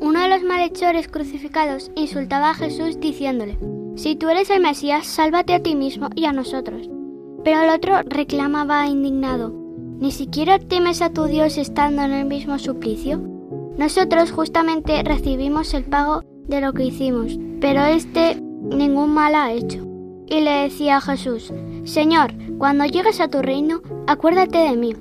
Uno 0.00 0.22
de 0.22 0.28
los 0.30 0.42
malhechores 0.42 1.08
crucificados 1.08 1.90
insultaba 1.96 2.48
a 2.48 2.54
Jesús 2.54 2.98
diciéndole, 2.98 3.58
Si 3.96 4.16
tú 4.16 4.30
eres 4.30 4.48
el 4.48 4.62
Mesías, 4.62 5.06
sálvate 5.06 5.52
a 5.52 5.62
ti 5.62 5.74
mismo 5.74 6.08
y 6.14 6.24
a 6.24 6.32
nosotros. 6.32 6.88
Pero 7.44 7.60
el 7.60 7.68
otro 7.68 8.00
reclamaba 8.06 8.86
indignado, 8.86 9.52
¿ni 9.98 10.12
siquiera 10.12 10.58
temes 10.58 11.02
a 11.02 11.10
tu 11.10 11.24
Dios 11.24 11.58
estando 11.58 12.00
en 12.02 12.12
el 12.12 12.24
mismo 12.24 12.58
suplicio? 12.58 13.18
Nosotros 13.76 14.32
justamente 14.32 15.02
recibimos 15.02 15.74
el 15.74 15.84
pago 15.84 16.22
de 16.48 16.60
lo 16.60 16.72
que 16.72 16.84
hicimos, 16.84 17.38
pero 17.60 17.84
éste 17.84 18.40
ningún 18.40 19.10
mal 19.10 19.34
ha 19.34 19.52
hecho. 19.52 19.84
Y 20.28 20.40
le 20.40 20.50
decía 20.62 20.96
a 20.96 21.00
Jesús, 21.00 21.52
Señor, 21.84 22.32
cuando 22.58 22.84
llegues 22.84 23.20
a 23.20 23.28
tu 23.28 23.42
reino, 23.42 23.80
acuérdate 24.06 24.58
de 24.58 24.76
mí. 24.76 24.94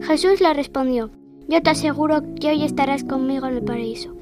Jesús 0.00 0.40
le 0.40 0.54
respondió, 0.54 1.10
Yo 1.48 1.62
te 1.62 1.70
aseguro 1.70 2.22
que 2.40 2.48
hoy 2.48 2.64
estarás 2.64 3.04
conmigo 3.04 3.46
en 3.46 3.56
el 3.56 3.62
paraíso. 3.62 4.14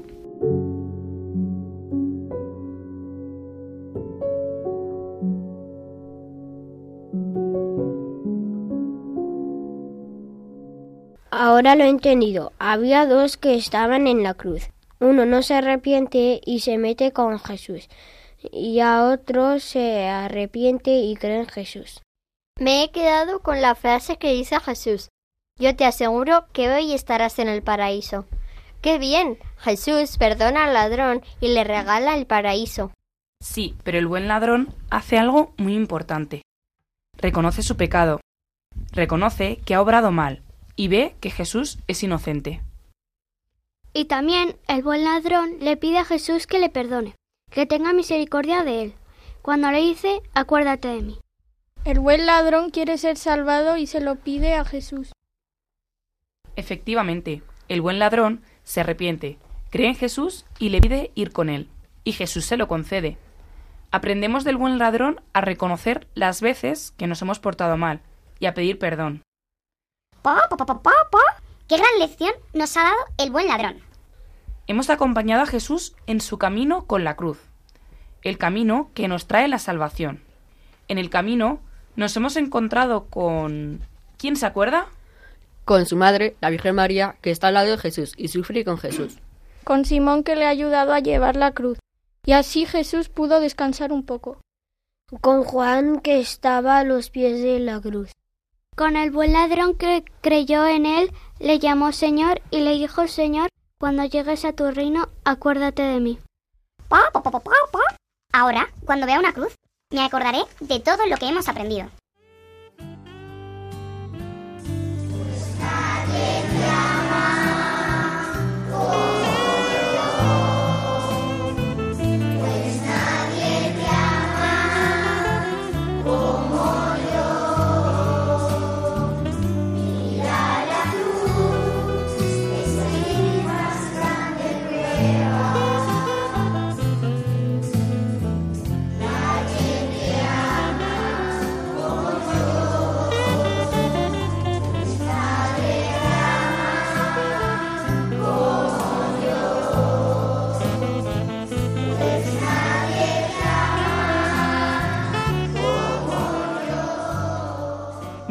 Ahora 11.33 11.75
lo 11.75 11.85
he 11.85 11.89
entendido. 11.89 12.51
Había 12.59 13.07
dos 13.07 13.37
que 13.37 13.55
estaban 13.55 14.05
en 14.05 14.21
la 14.21 14.33
cruz. 14.33 14.69
Uno 15.01 15.25
no 15.25 15.41
se 15.41 15.55
arrepiente 15.55 16.39
y 16.45 16.59
se 16.59 16.77
mete 16.77 17.11
con 17.11 17.39
Jesús. 17.39 17.89
Y 18.51 18.79
a 18.81 19.05
otro 19.05 19.59
se 19.59 20.07
arrepiente 20.07 20.91
y 20.91 21.15
cree 21.15 21.39
en 21.39 21.47
Jesús. 21.47 22.03
Me 22.59 22.83
he 22.83 22.91
quedado 22.91 23.39
con 23.39 23.61
la 23.61 23.73
frase 23.73 24.17
que 24.17 24.31
dice 24.31 24.59
Jesús. 24.59 25.09
Yo 25.59 25.75
te 25.75 25.85
aseguro 25.85 26.45
que 26.53 26.69
hoy 26.69 26.93
estarás 26.93 27.39
en 27.39 27.47
el 27.47 27.63
paraíso. 27.63 28.27
¡Qué 28.81 28.99
bien! 28.99 29.39
Jesús 29.57 30.17
perdona 30.19 30.65
al 30.65 30.73
ladrón 30.73 31.23
y 31.39 31.47
le 31.47 31.63
regala 31.63 32.15
el 32.15 32.27
paraíso. 32.27 32.91
Sí, 33.41 33.75
pero 33.83 33.97
el 33.97 34.05
buen 34.05 34.27
ladrón 34.27 34.71
hace 34.91 35.17
algo 35.17 35.55
muy 35.57 35.73
importante. 35.73 36.43
Reconoce 37.17 37.63
su 37.63 37.75
pecado, 37.75 38.19
reconoce 38.91 39.57
que 39.65 39.73
ha 39.73 39.81
obrado 39.81 40.11
mal 40.11 40.43
y 40.75 40.89
ve 40.89 41.15
que 41.19 41.31
Jesús 41.31 41.79
es 41.87 42.03
inocente. 42.03 42.61
Y 43.93 44.05
también 44.05 44.57
el 44.67 44.83
buen 44.83 45.03
ladrón 45.03 45.57
le 45.59 45.75
pide 45.77 45.97
a 45.97 46.05
Jesús 46.05 46.47
que 46.47 46.59
le 46.59 46.69
perdone, 46.69 47.15
que 47.49 47.65
tenga 47.65 47.93
misericordia 47.93 48.63
de 48.63 48.83
él. 48.83 48.93
Cuando 49.41 49.71
le 49.71 49.79
dice, 49.79 50.21
acuérdate 50.33 50.87
de 50.87 51.01
mí. 51.01 51.19
El 51.83 51.99
buen 51.99 52.25
ladrón 52.25 52.69
quiere 52.69 52.97
ser 52.97 53.17
salvado 53.17 53.75
y 53.75 53.87
se 53.87 53.99
lo 53.99 54.15
pide 54.15 54.53
a 54.53 54.63
Jesús. 54.65 55.11
Efectivamente, 56.55 57.41
el 57.69 57.81
buen 57.81 57.99
ladrón 57.99 58.43
se 58.63 58.81
arrepiente, 58.81 59.39
cree 59.71 59.87
en 59.87 59.95
Jesús 59.95 60.45
y 60.59 60.69
le 60.69 60.79
pide 60.79 61.11
ir 61.15 61.31
con 61.31 61.49
él, 61.49 61.69
y 62.03 62.11
Jesús 62.11 62.45
se 62.45 62.57
lo 62.57 62.67
concede. 62.67 63.17
Aprendemos 63.89 64.43
del 64.43 64.57
buen 64.57 64.77
ladrón 64.77 65.21
a 65.33 65.41
reconocer 65.41 66.07
las 66.13 66.41
veces 66.41 66.91
que 66.97 67.07
nos 67.07 67.21
hemos 67.21 67.39
portado 67.39 67.77
mal 67.77 68.01
y 68.39 68.45
a 68.45 68.53
pedir 68.53 68.77
perdón. 68.79 69.23
Pa, 70.21 70.47
pa, 70.49 70.55
pa, 70.55 70.65
pa, 70.65 70.81
pa, 70.81 70.91
pa. 71.11 71.19
¡Qué 71.71 71.77
gran 71.77 71.99
lección 71.99 72.33
nos 72.51 72.75
ha 72.75 72.83
dado 72.83 72.97
el 73.17 73.31
buen 73.31 73.47
ladrón! 73.47 73.77
Hemos 74.67 74.89
acompañado 74.89 75.43
a 75.43 75.45
Jesús 75.45 75.95
en 76.05 76.19
su 76.19 76.37
camino 76.37 76.85
con 76.85 77.05
la 77.05 77.15
cruz, 77.15 77.37
el 78.23 78.37
camino 78.37 78.89
que 78.93 79.07
nos 79.07 79.25
trae 79.25 79.47
la 79.47 79.57
salvación. 79.57 80.21
En 80.89 80.97
el 80.97 81.09
camino 81.09 81.61
nos 81.95 82.13
hemos 82.17 82.35
encontrado 82.35 83.05
con... 83.05 83.79
¿Quién 84.17 84.35
se 84.35 84.45
acuerda? 84.45 84.87
Con 85.63 85.85
su 85.85 85.95
madre, 85.95 86.35
la 86.41 86.49
Virgen 86.49 86.75
María, 86.75 87.15
que 87.21 87.31
está 87.31 87.47
al 87.47 87.53
lado 87.53 87.71
de 87.71 87.77
Jesús 87.77 88.15
y 88.17 88.27
sufre 88.27 88.65
con 88.65 88.77
Jesús. 88.77 89.19
Con 89.63 89.85
Simón 89.85 90.25
que 90.25 90.35
le 90.35 90.47
ha 90.47 90.49
ayudado 90.49 90.91
a 90.91 90.99
llevar 90.99 91.37
la 91.37 91.53
cruz. 91.53 91.79
Y 92.25 92.33
así 92.33 92.65
Jesús 92.65 93.07
pudo 93.07 93.39
descansar 93.39 93.93
un 93.93 94.05
poco. 94.05 94.41
Con 95.21 95.45
Juan 95.45 96.01
que 96.01 96.19
estaba 96.19 96.79
a 96.79 96.83
los 96.83 97.09
pies 97.09 97.41
de 97.41 97.59
la 97.59 97.79
cruz. 97.79 98.11
Con 98.75 98.97
el 98.97 99.11
buen 99.11 99.31
ladrón 99.31 99.75
que 99.75 100.03
creyó 100.21 100.65
en 100.65 100.85
él, 100.85 101.11
le 101.41 101.57
llamó 101.57 101.91
Señor 101.91 102.41
y 102.51 102.59
le 102.59 102.71
dijo 102.73 103.07
Señor, 103.07 103.49
cuando 103.79 104.05
llegues 104.05 104.45
a 104.45 104.53
tu 104.53 104.69
reino, 104.69 105.09
acuérdate 105.25 105.81
de 105.81 105.99
mí. 105.99 106.19
Ahora, 108.31 108.69
cuando 108.85 109.07
vea 109.07 109.19
una 109.19 109.33
cruz, 109.33 109.55
me 109.91 110.03
acordaré 110.03 110.43
de 110.59 110.79
todo 110.79 111.05
lo 111.07 111.17
que 111.17 111.27
hemos 111.27 111.49
aprendido. 111.49 111.89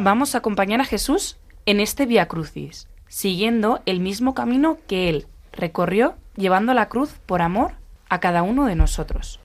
Vamos 0.03 0.33
a 0.33 0.39
acompañar 0.39 0.81
a 0.81 0.85
Jesús 0.85 1.37
en 1.67 1.79
este 1.79 2.07
Via 2.07 2.27
Crucis, 2.27 2.87
siguiendo 3.07 3.83
el 3.85 3.99
mismo 3.99 4.33
camino 4.33 4.79
que 4.87 5.09
Él 5.09 5.27
recorrió 5.51 6.15
llevando 6.35 6.73
la 6.73 6.89
cruz 6.89 7.11
por 7.27 7.43
amor 7.43 7.73
a 8.09 8.19
cada 8.19 8.41
uno 8.41 8.65
de 8.65 8.75
nosotros. 8.75 9.41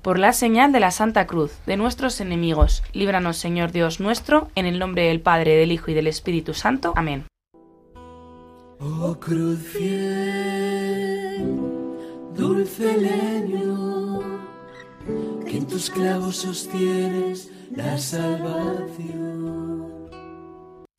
Por 0.00 0.18
la 0.18 0.32
señal 0.32 0.72
de 0.72 0.80
la 0.80 0.90
Santa 0.90 1.26
Cruz 1.26 1.52
de 1.66 1.76
nuestros 1.76 2.22
enemigos, 2.22 2.82
líbranos 2.94 3.36
Señor 3.36 3.72
Dios 3.72 4.00
nuestro, 4.00 4.48
en 4.54 4.64
el 4.64 4.78
nombre 4.78 5.02
del 5.08 5.20
Padre, 5.20 5.54
del 5.54 5.70
Hijo 5.70 5.90
y 5.90 5.94
del 5.94 6.06
Espíritu 6.06 6.54
Santo. 6.54 6.94
Amén. 6.96 7.26
Oh 8.80 9.18
cruz 9.20 9.58
fiel, 9.58 11.44
dulce 12.34 12.96
leño, 12.96 14.22
que 15.46 15.58
en 15.58 15.66
tus 15.66 15.90
clavos 15.90 16.36
sostienes 16.36 17.50
la 17.76 17.98
salvación. 17.98 19.30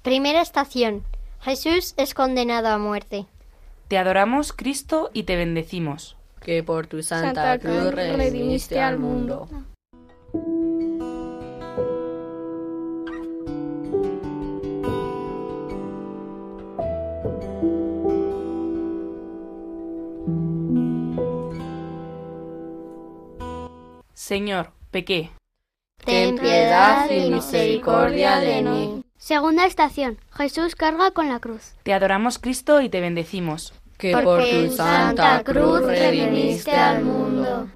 Primera 0.01 0.41
estación. 0.41 1.03
Jesús 1.41 1.93
es 1.97 2.13
condenado 2.13 2.67
a 2.67 2.77
muerte. 2.77 3.25
Te 3.87 3.97
adoramos, 3.97 4.51
Cristo, 4.53 5.09
y 5.13 5.23
te 5.23 5.35
bendecimos. 5.35 6.17
Que 6.41 6.63
por 6.63 6.87
tu 6.87 7.01
santa, 7.01 7.43
Santa 7.43 7.59
cruz 7.59 7.91
Cruz 7.91 7.93
redimiste 7.93 8.79
al 8.79 8.99
mundo. 8.99 9.47
Señor, 24.13 24.71
pequé. 24.89 25.29
Ten 26.05 26.37
piedad 26.37 27.09
y 27.09 27.31
misericordia 27.31 28.39
de 28.39 28.61
mí. 28.61 29.03
Segunda 29.17 29.65
estación. 29.65 30.19
Jesús 30.31 30.75
carga 30.75 31.09
con 31.11 31.29
la 31.29 31.39
cruz. 31.39 31.73
Te 31.81 31.93
adoramos, 31.93 32.37
Cristo, 32.37 32.81
y 32.81 32.89
te 32.89 33.01
bendecimos. 33.01 33.73
Que 33.97 34.15
por 34.15 34.43
tu 34.43 34.71
santa 34.71 35.41
cruz 35.43 35.81
redimiste 35.81 36.71
al 36.71 37.03
mundo. 37.03 37.67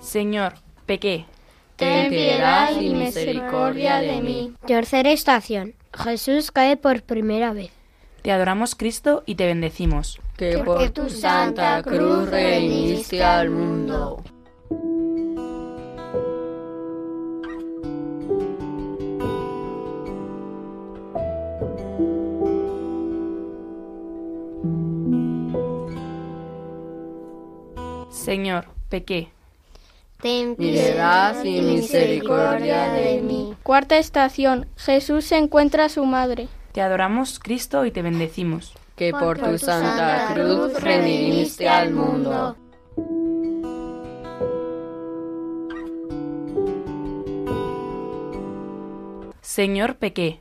Señor, 0.00 0.54
pequé. 0.86 1.26
Ten 1.82 2.10
piedad 2.10 2.80
y 2.80 2.94
misericordia 2.94 3.98
de 3.98 4.20
mí. 4.20 4.54
Tercera 4.66 5.10
estación. 5.10 5.74
Jesús 5.92 6.50
cae 6.50 6.76
por 6.76 7.02
primera 7.02 7.52
vez. 7.52 7.70
Te 8.22 8.30
adoramos, 8.30 8.76
Cristo, 8.76 9.24
y 9.26 9.34
te 9.34 9.46
bendecimos. 9.46 10.20
Que 10.36 10.58
por 10.58 10.88
tu 10.90 11.10
santa 11.10 11.82
cruz 11.82 12.30
redimiste 12.30 13.22
al 13.22 13.50
mundo. 13.50 14.22
Señor, 28.10 28.66
pequé. 28.88 29.32
Ten 30.22 30.54
Piedad 30.54 31.42
y 31.42 31.60
misericordia 31.60 32.92
de 32.92 33.20
mí. 33.20 33.56
Cuarta 33.64 33.98
estación. 33.98 34.68
Jesús 34.76 35.24
se 35.24 35.36
encuentra 35.36 35.86
a 35.86 35.88
su 35.88 36.04
madre. 36.04 36.46
Te 36.70 36.80
adoramos, 36.80 37.40
Cristo, 37.40 37.84
y 37.84 37.90
te 37.90 38.02
bendecimos. 38.02 38.72
Que 38.94 39.10
por 39.10 39.40
tu 39.40 39.58
santa 39.58 40.30
cruz 40.32 40.80
redimiste 40.80 41.68
al 41.68 41.90
mundo. 41.90 42.56
Señor, 49.40 49.96
pequé. 49.96 50.38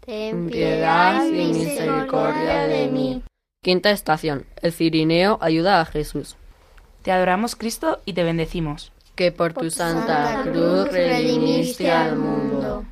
Ten 0.00 0.50
Piedad 0.50 1.24
y 1.24 1.54
misericordia 1.54 2.66
de 2.66 2.88
mí. 2.88 3.22
Quinta 3.62 3.92
estación. 3.92 4.44
El 4.60 4.72
cirineo 4.72 5.38
ayuda 5.40 5.80
a 5.80 5.86
Jesús. 5.86 6.36
Te 7.00 7.12
adoramos, 7.12 7.56
Cristo, 7.56 8.02
y 8.04 8.12
te 8.12 8.22
bendecimos. 8.22 8.92
Que 9.16 9.32
por 9.32 9.54
tu 9.54 9.70
santa 9.70 10.42
cruz 10.44 10.92
redimiste 10.92 11.90
al 11.90 12.16
mundo. 12.16 12.84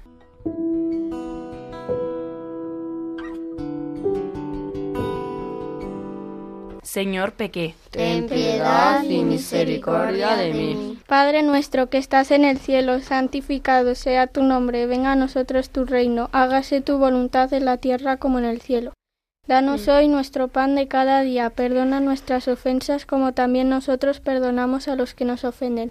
Señor, 6.82 7.32
pequé. 7.32 7.74
Ten 7.90 8.26
piedad 8.26 9.02
y 9.02 9.22
misericordia 9.22 10.36
de 10.36 10.54
mí. 10.54 10.98
Padre 11.06 11.42
nuestro 11.42 11.90
que 11.90 11.98
estás 11.98 12.30
en 12.30 12.46
el 12.46 12.58
cielo, 12.58 13.00
santificado 13.00 13.94
sea 13.94 14.26
tu 14.26 14.42
nombre, 14.42 14.86
venga 14.86 15.12
a 15.12 15.16
nosotros 15.16 15.68
tu 15.68 15.84
reino, 15.84 16.30
hágase 16.32 16.80
tu 16.80 16.96
voluntad 16.96 17.52
en 17.52 17.66
la 17.66 17.76
tierra 17.76 18.16
como 18.16 18.38
en 18.38 18.46
el 18.46 18.62
cielo. 18.62 18.94
Danos 19.46 19.88
hoy 19.88 20.08
nuestro 20.08 20.48
pan 20.48 20.74
de 20.74 20.88
cada 20.88 21.20
día, 21.20 21.50
perdona 21.50 22.00
nuestras 22.00 22.48
ofensas 22.48 23.04
como 23.04 23.34
también 23.34 23.68
nosotros 23.68 24.20
perdonamos 24.20 24.88
a 24.88 24.96
los 24.96 25.12
que 25.12 25.26
nos 25.26 25.44
ofenden. 25.44 25.90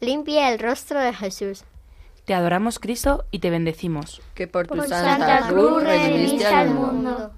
limpia 0.00 0.52
el 0.52 0.58
rostro 0.58 0.98
de 0.98 1.12
Jesús. 1.12 1.64
Te 2.24 2.34
adoramos, 2.34 2.78
Cristo, 2.78 3.24
y 3.30 3.38
te 3.38 3.50
bendecimos. 3.50 4.22
Que 4.34 4.46
por 4.46 4.66
tu 4.66 4.76
Por 4.76 4.88
santa, 4.88 5.26
Santa 5.40 5.48
cruz 5.48 5.68
Cruz 5.68 5.82
redimiste 5.84 6.46
al 6.46 6.70
mundo. 6.70 7.32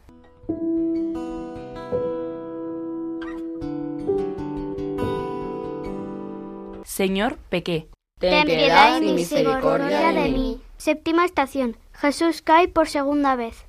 Señor, 6.84 7.38
pequé. 7.48 7.88
Ten 8.18 8.44
piedad 8.44 9.00
y 9.00 9.12
misericordia 9.12 10.12
de 10.12 10.28
mí. 10.28 10.60
Séptima 10.76 11.24
estación. 11.24 11.76
Jesús 11.94 12.42
cae 12.42 12.68
por 12.68 12.88
segunda 12.88 13.34
vez. 13.34 13.64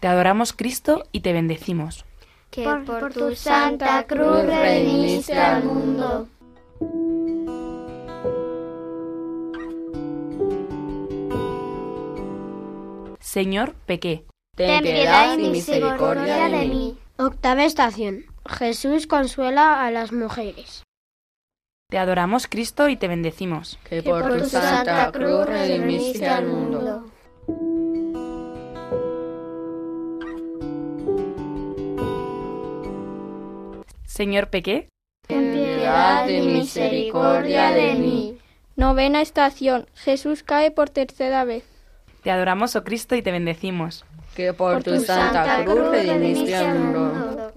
Te 0.00 0.08
adoramos, 0.08 0.52
Cristo, 0.52 1.04
y 1.12 1.20
te 1.20 1.32
bendecimos. 1.32 2.04
Que 2.50 2.64
Por, 2.64 3.12
tu 3.12 3.34
santa 3.34 4.04
cruz 4.06 4.44
redimiste 4.44 5.34
al 5.38 5.64
mundo. 5.64 6.28
Señor, 13.32 13.72
pequé. 13.86 14.26
Ten 14.54 14.82
piedad 14.82 15.38
y 15.38 15.48
misericordia 15.48 16.50
de 16.50 16.66
mí. 16.66 16.98
Octava 17.16 17.64
estación. 17.64 18.26
Jesús 18.46 19.06
consuela 19.06 19.86
a 19.86 19.90
las 19.90 20.12
mujeres. 20.12 20.82
Te 21.88 21.96
adoramos, 21.96 22.46
Cristo, 22.46 22.90
y 22.90 22.96
te 22.96 23.08
bendecimos. 23.08 23.78
Que 23.88 24.02
por 24.02 24.36
tu 24.36 24.44
santa 24.44 25.10
cruz 25.12 25.46
redimiste 25.46 26.28
al 26.28 26.46
mundo. 26.46 27.06
Señor, 34.04 34.50
pequé. 34.50 34.90
Ten 35.26 35.52
piedad 35.54 36.28
y 36.28 36.42
misericordia 36.42 37.70
de 37.70 37.94
mí. 37.94 38.38
Novena 38.76 39.22
estación. 39.22 39.86
Jesús 39.94 40.42
cae 40.42 40.70
por 40.70 40.90
tercera 40.90 41.44
vez. 41.44 41.71
Te 42.22 42.30
adoramos, 42.30 42.76
oh 42.76 42.84
Cristo, 42.84 43.16
y 43.16 43.22
te 43.22 43.32
bendecimos. 43.32 44.04
Que 44.36 44.52
por 44.52 44.82
tu 44.82 44.98
santa 45.00 45.64
cruz 45.64 45.90
redimiste 45.90 46.54
al 46.54 46.78
mundo. 46.78 47.52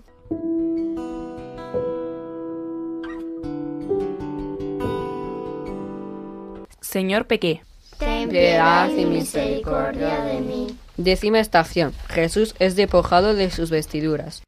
Señor, 6.82 7.28
pequé. 7.28 7.62
Ten 8.00 8.30
piedad 8.30 8.90
y 8.90 9.06
misericordia 9.06 10.22
de 10.22 10.42
mí. 10.42 10.78
Décima 10.98 11.40
estación. 11.40 11.94
Jesús 12.10 12.56
es 12.60 12.76
despojado 12.76 13.36
de 13.36 13.52
sus 13.52 13.70
vestiduras. 13.70 14.44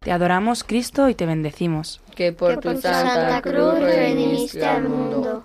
Te 0.00 0.12
adoramos, 0.12 0.64
Cristo, 0.64 1.08
y 1.08 1.14
te 1.14 1.26
bendecimos. 1.26 2.00
Que 2.14 2.32
por 2.32 2.58
tu 2.58 2.78
santa 2.80 3.40
cruz 3.40 3.78
redimiste 3.78 4.64
al 4.64 4.88
mundo. 4.88 5.44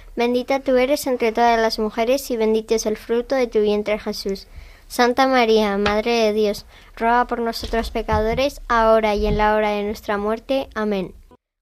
Bendita 0.15 0.59
tú 0.59 0.75
eres 0.75 1.07
entre 1.07 1.31
todas 1.31 1.59
las 1.59 1.79
mujeres 1.79 2.29
y 2.31 2.37
bendito 2.37 2.75
es 2.75 2.85
el 2.85 2.97
fruto 2.97 3.35
de 3.35 3.47
tu 3.47 3.61
vientre 3.61 3.97
Jesús. 3.97 4.47
Santa 4.87 5.25
María, 5.25 5.77
Madre 5.77 6.11
de 6.11 6.33
Dios, 6.33 6.65
ruega 6.97 7.25
por 7.25 7.39
nosotros 7.39 7.91
pecadores, 7.91 8.59
ahora 8.67 9.15
y 9.15 9.25
en 9.25 9.37
la 9.37 9.55
hora 9.55 9.69
de 9.69 9.83
nuestra 9.83 10.17
muerte. 10.17 10.67
Amén. 10.75 11.13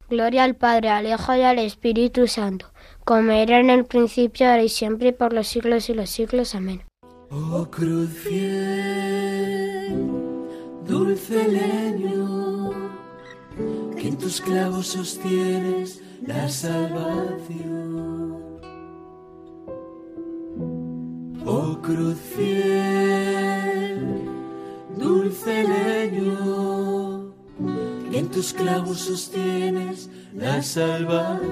Gloria 0.09 0.45
al 0.45 0.55
Padre, 0.55 0.89
al 0.89 1.05
Hijo 1.05 1.35
y 1.35 1.41
al 1.43 1.59
Espíritu 1.59 2.25
Santo, 2.25 2.71
como 3.05 3.31
era 3.31 3.59
en 3.59 3.69
el 3.69 3.85
principio, 3.85 4.49
ahora 4.49 4.63
y 4.63 4.69
siempre, 4.69 5.09
y 5.09 5.11
por 5.11 5.33
los 5.33 5.47
siglos 5.47 5.89
y 5.89 5.93
los 5.93 6.09
siglos. 6.09 6.55
Amén. 6.55 6.81
Oh 7.29 7.67
cruz 7.69 8.09
fiel, 8.09 9.93
dulce 10.87 11.47
leño, 11.47 12.71
que 13.95 14.07
en 14.07 14.17
tus 14.17 14.41
clavos 14.41 14.87
sostienes 14.87 16.01
la 16.25 16.49
salvación. 16.49 18.09
Oh 21.45 21.79
cruz 21.81 22.17
fiel, 22.35 24.27
dulce 24.97 25.63
leño, 25.63 27.33
que 28.11 28.19
en 28.19 28.27
tus 28.29 28.53
clavos 28.53 28.99
sostienes 28.99 30.09
la 30.33 30.61
salvación. 30.61 31.49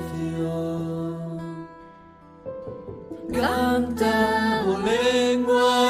Canta, 3.34 4.64
oh 4.68 4.78
lengua, 4.80 5.87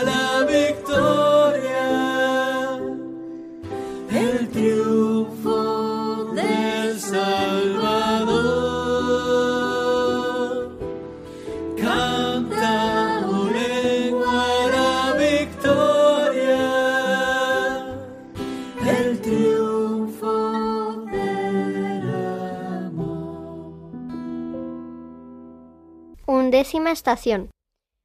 Undécima 26.67 26.91
estación. 26.91 27.49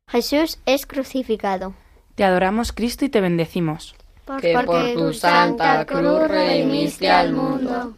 Jesús 0.09 0.61
es 0.67 0.87
crucificado. 0.87 1.75
Te 2.15 2.23
adoramos, 2.23 2.71
Cristo, 2.71 3.05
y 3.05 3.09
te 3.09 3.21
bendecimos. 3.21 3.97
Que 4.41 4.53
por 4.53 4.95
tu 4.95 5.13
santa 5.13 5.85
cruz 5.85 6.29
redimiste 6.29 7.11
al 7.11 7.33
mundo. 7.33 7.97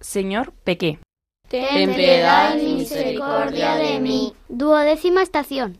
Señor, 0.00 0.52
pequé. 0.64 0.98
Ten 1.48 1.94
piedad 1.94 2.58
y 2.58 2.74
misericordia 2.74 3.76
de 3.76 4.00
mí. 4.00 4.34
Duodécima 4.48 5.22
estación. 5.22 5.78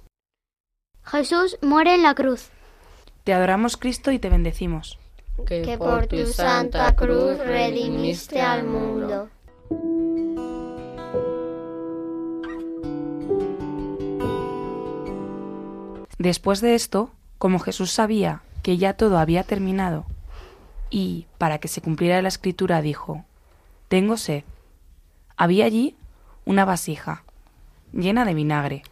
Jesús 1.03 1.59
muere 1.61 1.97
en 1.97 2.05
la 2.05 2.14
cruz. 2.14 2.51
Te 3.25 3.35
adoramos, 3.35 3.77
Cristo, 3.77 4.12
y 4.12 4.21
te 4.21 4.29
bendecimos. 4.29 4.97
Que 5.44 5.77
por 5.77 6.07
tu 6.07 6.27
santa 6.27 6.96
cruz 6.96 7.38
redimiste 7.38 8.40
al 8.40 8.64
mundo. 8.64 9.29
Después 16.18 16.61
de 16.61 16.75
esto, 16.75 17.11
como 17.38 17.59
Jesús 17.59 17.90
sabía 17.90 18.42
que 18.62 18.79
ya 18.79 18.94
todo 18.94 19.18
había 19.18 19.44
terminado, 19.44 20.07
y 20.90 21.27
para 21.38 21.59
que 21.59 21.68
se 21.68 21.83
cumpliera 21.83 22.22
la 22.22 22.29
escritura 22.29 22.81
dijo, 22.81 23.25
Tengo 23.88 24.16
sed. 24.16 24.44
Había 25.37 25.66
allí 25.66 25.94
una 26.44 26.64
vasija 26.64 27.22
llena 27.92 28.25
de 28.25 28.35
vinagre, 28.35 28.83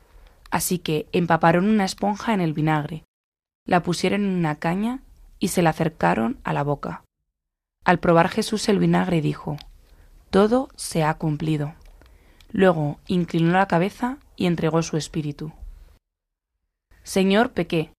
así 0.51 0.79
que 0.79 1.07
empaparon 1.13 1.69
una 1.69 1.85
esponja 1.85 2.35
en 2.35 2.41
el 2.41 2.53
vinagre, 2.53 3.05
la 3.67 3.83
pusieron 3.83 4.23
en 4.23 4.35
una 4.37 4.57
caña 4.57 5.01
y 5.39 5.49
se 5.49 5.63
la 5.63 5.71
acercaron 5.71 6.39
a 6.45 6.53
la 6.53 6.63
boca. 6.63 7.05
Al 7.85 7.99
probar 7.99 8.29
Jesús 8.29 8.69
el 8.69 8.79
vinagre 8.79 9.21
dijo, 9.21 9.57
Todo 10.31 10.69
se 10.75 11.05
ha 11.05 11.15
cumplido. 11.15 11.75
Luego 12.51 12.99
inclinó 13.07 13.53
la 13.53 13.67
cabeza 13.67 14.19
y 14.37 14.47
entregó 14.47 14.83
su 14.83 14.97
espíritu. 14.97 15.53
Señor, 17.03 17.51
pequé. 17.51 17.93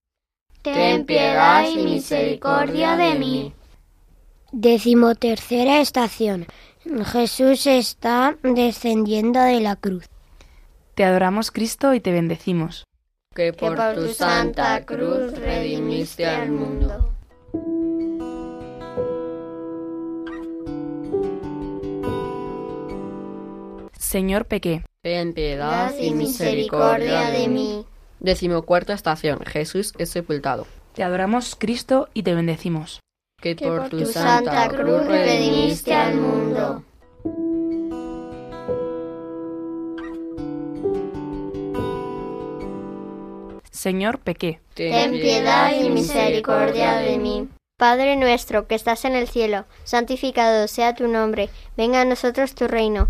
Ten 0.63 1.05
piedad 1.05 1.69
y 1.69 1.77
misericordia 1.83 2.95
de 2.95 3.15
mí. 3.19 3.53
Decimotercera 4.51 5.79
estación. 5.79 6.47
Jesús 7.05 7.67
está 7.67 8.37
descendiendo 8.41 9.41
de 9.41 9.59
la 9.59 9.75
cruz. 9.75 10.05
Te 10.95 11.03
adoramos, 11.03 11.51
Cristo, 11.51 11.93
y 11.93 11.99
te 11.99 12.11
bendecimos. 12.11 12.85
Que 13.35 13.53
por 13.53 13.77
tu 13.93 14.07
santa 14.13 14.85
cruz 14.85 15.37
redimiste 15.37 16.25
al 16.25 16.51
mundo. 16.51 17.14
Señor, 24.05 24.45
pequé. 24.45 24.83
Ten 25.01 25.33
piedad 25.33 25.91
y 25.97 26.11
misericordia 26.11 27.31
de 27.31 27.47
mí. 27.47 27.85
Decimocuarta 28.19 28.93
estación. 28.93 29.39
Jesús 29.43 29.93
es 29.97 30.11
sepultado. 30.11 30.67
Te 30.93 31.01
adoramos, 31.01 31.55
Cristo, 31.55 32.07
y 32.13 32.21
te 32.21 32.35
bendecimos. 32.35 32.99
Que, 33.41 33.55
Que 33.55 33.65
por, 33.65 33.89
tu, 33.89 34.05
Santa 34.05 34.69
Cruz 34.69 35.07
redimiste 35.07 35.91
al 35.95 36.17
mundo. 36.17 36.83
Señor, 43.71 44.19
pequé. 44.19 44.59
Ten 44.75 45.13
piedad 45.13 45.73
y 45.81 45.89
misericordia 45.89 46.97
de 46.97 47.17
mí. 47.17 47.49
Padre 47.77 48.15
nuestro 48.15 48.67
que 48.67 48.75
estás 48.75 49.03
en 49.03 49.15
el 49.15 49.27
cielo, 49.27 49.65
santificado 49.83 50.69
sea 50.69 50.95
tu 50.95 51.09
nombre, 51.09 51.49
venga 51.75 51.99
a 51.99 52.05
nosotros 52.05 52.55
tu 52.55 52.69
reino, 52.69 53.09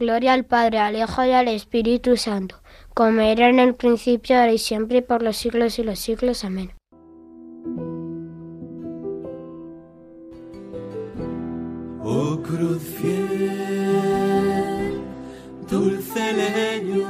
Gloria 0.00 0.32
al 0.32 0.46
Padre, 0.46 0.78
al 0.78 0.96
Hijo 0.96 1.26
y 1.26 1.32
al 1.32 1.46
Espíritu 1.48 2.16
Santo, 2.16 2.56
como 2.94 3.20
era 3.20 3.50
en 3.50 3.58
el 3.58 3.74
principio, 3.74 4.38
ahora 4.38 4.50
y 4.50 4.56
siempre, 4.56 4.98
y 4.98 5.02
por 5.02 5.22
los 5.22 5.36
siglos 5.36 5.78
y 5.78 5.82
los 5.84 5.98
siglos. 5.98 6.42
Amén. 6.42 6.72
Oh 12.02 12.40
cruz 12.42 12.82
dulce 15.68 16.32
leño, 16.32 17.04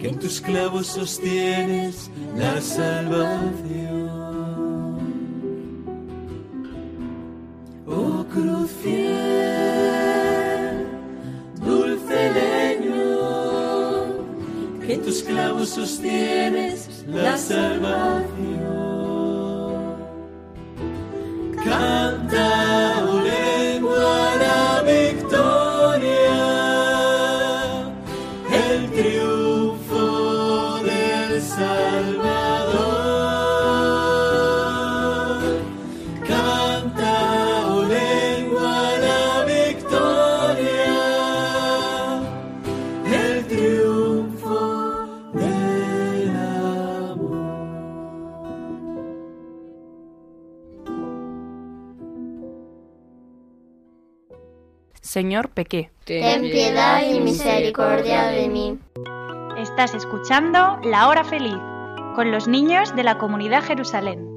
que 0.00 0.08
en 0.08 0.18
tus 0.18 0.40
clavos 0.40 0.86
sostienes 0.86 2.10
la 2.34 2.58
salvación. 2.62 4.03
Sostienes 15.74 17.04
la 17.08 17.36
salvación. 17.36 18.23
Señor, 55.14 55.50
pequé. 55.50 55.92
Ten 56.06 56.42
piedad 56.42 57.00
y 57.08 57.20
misericordia 57.20 58.26
de 58.26 58.48
mí. 58.48 58.76
Estás 59.56 59.94
escuchando 59.94 60.80
La 60.82 61.06
Hora 61.06 61.22
Feliz 61.22 61.54
con 62.16 62.32
los 62.32 62.48
niños 62.48 62.96
de 62.96 63.04
la 63.04 63.16
comunidad 63.16 63.62
Jerusalén. 63.62 64.33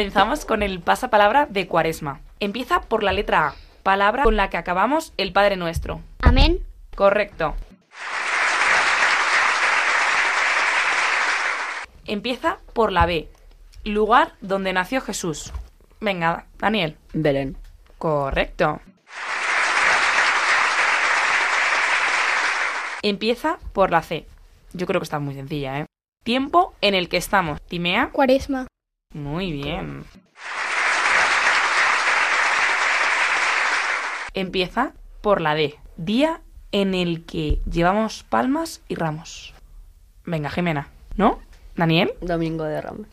Comenzamos 0.00 0.46
con 0.46 0.62
el 0.62 0.80
pasapalabra 0.80 1.44
de 1.44 1.66
Cuaresma. 1.66 2.22
Empieza 2.40 2.80
por 2.80 3.02
la 3.02 3.12
letra 3.12 3.48
A, 3.48 3.54
palabra 3.82 4.22
con 4.22 4.34
la 4.34 4.48
que 4.48 4.56
acabamos 4.56 5.12
el 5.18 5.30
Padre 5.34 5.56
Nuestro. 5.56 6.00
Amén. 6.22 6.60
Correcto. 6.96 7.54
Empieza 12.06 12.60
por 12.72 12.92
la 12.92 13.04
B, 13.04 13.28
lugar 13.84 14.32
donde 14.40 14.72
nació 14.72 15.02
Jesús. 15.02 15.52
Venga, 16.00 16.46
Daniel. 16.56 16.96
Belén. 17.12 17.58
Correcto. 17.98 18.80
Empieza 23.02 23.58
por 23.74 23.90
la 23.90 24.00
C. 24.00 24.26
Yo 24.72 24.86
creo 24.86 24.98
que 24.98 25.04
está 25.04 25.18
muy 25.18 25.34
sencilla, 25.34 25.80
¿eh? 25.80 25.86
Tiempo 26.24 26.72
en 26.80 26.94
el 26.94 27.10
que 27.10 27.18
estamos. 27.18 27.60
Timea. 27.68 28.08
Cuaresma. 28.12 28.66
Muy 29.12 29.50
bien. 29.50 30.04
Empieza 34.34 34.92
por 35.20 35.40
la 35.40 35.56
D. 35.56 35.78
Día 35.96 36.42
en 36.70 36.94
el 36.94 37.24
que 37.24 37.60
llevamos 37.68 38.22
palmas 38.22 38.82
y 38.86 38.94
ramos. 38.94 39.52
Venga, 40.24 40.48
Jimena. 40.48 40.88
¿No? 41.16 41.40
Daniel. 41.74 42.12
Domingo 42.20 42.64
de 42.64 42.80
Ramos. 42.80 43.08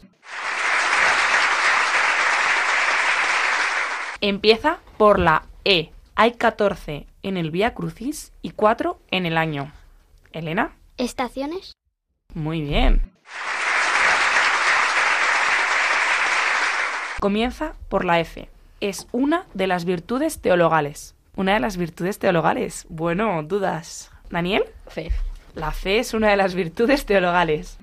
Empieza 4.22 4.80
por 4.98 5.18
la 5.20 5.44
E. 5.64 5.92
Hay 6.16 6.34
14 6.34 7.08
en 7.24 7.38
el 7.38 7.50
Vía 7.50 7.74
Crucis 7.74 8.34
y 8.42 8.52
4 8.52 9.00
en 9.10 9.26
el 9.26 9.38
año. 9.38 9.72
Elena. 10.32 10.76
¿Estaciones? 10.98 11.74
Muy 12.34 12.62
bien. 12.62 13.07
Comienza 17.20 17.74
por 17.90 18.06
la 18.06 18.20
F. 18.20 18.48
Es 18.80 19.08
una 19.12 19.48
de 19.56 19.66
las 19.66 19.86
virtudes 19.86 20.40
teologales. 20.40 21.16
Una 21.36 21.56
de 21.56 21.60
las 21.60 21.76
virtudes 21.76 22.20
teologales. 22.20 22.86
Bueno, 22.90 23.42
dudas. 23.42 24.12
¿Daniel? 24.30 24.66
Fe. 24.88 25.12
La 25.56 25.72
fe 25.72 25.98
es 25.98 26.14
una 26.14 26.30
de 26.30 26.38
las 26.38 26.54
virtudes 26.54 27.08
teologales. 27.08 27.80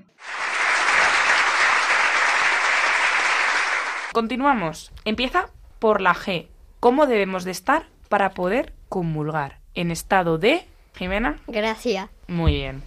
Continuamos. 4.13 4.93
Empieza 5.03 5.49
por 5.79 5.99
la 5.99 6.15
G. 6.15 6.47
¿Cómo 6.79 7.05
debemos 7.05 7.43
de 7.43 7.51
estar 7.51 7.87
para 8.07 8.29
poder 8.29 8.73
comulgar? 8.87 9.59
En 9.73 9.91
estado 9.91 10.37
de... 10.37 10.65
Jimena. 10.95 11.35
Gracias. 11.47 12.07
Muy 12.27 12.53
bien. 12.53 12.83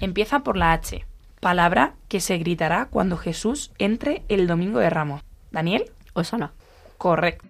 Empieza 0.00 0.40
por 0.40 0.56
la 0.56 0.72
H. 0.72 1.04
Palabra 1.44 1.92
que 2.08 2.20
se 2.20 2.38
gritará 2.38 2.86
cuando 2.86 3.18
Jesús 3.18 3.70
entre 3.76 4.22
el 4.30 4.46
domingo 4.46 4.78
de 4.78 4.88
Ramos. 4.88 5.20
¿Daniel? 5.50 5.92
Osana. 6.14 6.54
Correcto. 6.96 7.46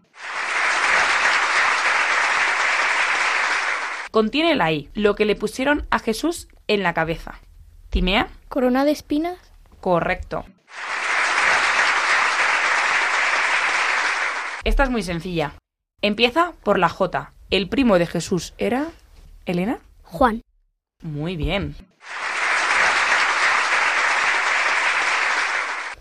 Contiene 4.11 4.57
la 4.57 4.73
I, 4.73 4.91
lo 4.95 5.15
que 5.15 5.25
le 5.25 5.37
pusieron 5.37 5.87
a 5.93 6.01
Jesús 6.01 6.49
en 6.67 6.83
la 6.83 6.93
cabeza. 6.93 7.41
¿Timea? 7.91 8.31
Corona 8.49 8.85
de 8.85 8.91
espinas. 8.91 9.39
Correcto. 9.81 10.45
Esta 14.65 14.83
es 14.83 14.91
muy 14.91 15.05
sencilla. 15.05 15.55
Empieza 16.03 16.55
por 16.65 16.81
la 16.81 16.89
J. 16.89 17.33
El 17.51 17.69
primo 17.69 17.97
de 18.01 18.07
Jesús 18.07 18.55
era... 18.59 18.89
¿Elena? 19.47 19.79
Juan. 20.03 20.41
Muy 21.01 21.37
bien. 21.37 21.77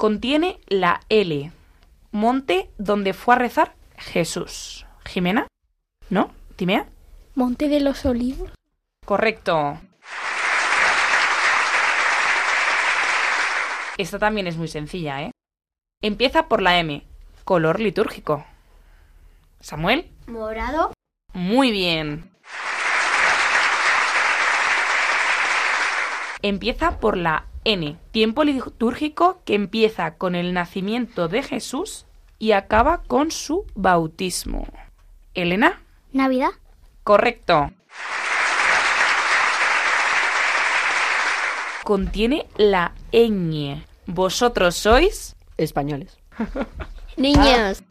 Contiene 0.04 0.60
la 0.68 1.00
L. 1.08 1.54
Monte 2.12 2.70
donde 2.78 3.14
fue 3.14 3.36
a 3.36 3.38
rezar 3.38 3.74
Jesús. 3.96 4.86
¿Jimena? 5.06 5.48
¿No? 6.10 6.30
¿Timea? 6.58 6.88
Monte 7.36 7.70
de 7.70 7.80
los 7.80 8.04
Olivos. 8.04 8.52
Correcto. 9.06 9.80
Esta 13.98 14.20
también 14.20 14.48
es 14.48 14.58
muy 14.58 14.68
sencilla, 14.68 15.22
¿eh? 15.22 15.32
Empieza 16.02 16.50
por 16.50 16.62
la 16.62 16.78
M. 16.80 17.08
Color 17.46 17.80
litúrgico. 17.80 18.46
Samuel. 19.62 20.12
Morado. 20.28 20.92
Muy 21.32 21.72
bien. 21.72 22.30
Empieza 26.42 27.00
por 27.00 27.16
la 27.16 27.46
N. 27.66 27.98
Tiempo 28.12 28.44
litúrgico 28.44 29.42
que 29.46 29.56
empieza 29.56 30.16
con 30.16 30.36
el 30.36 30.54
nacimiento 30.54 31.28
de 31.28 31.44
Jesús 31.44 32.06
y 32.40 32.52
acaba 32.52 33.04
con 33.04 33.32
su 33.32 33.66
bautismo. 33.76 34.68
Elena. 35.34 35.82
Navidad. 36.12 36.52
Correcto. 37.04 37.72
Contiene 41.84 42.48
la 42.58 42.94
ñ. 43.12 43.84
Vosotros 44.06 44.76
sois 44.76 45.36
españoles. 45.58 46.18
Niños. 47.18 47.84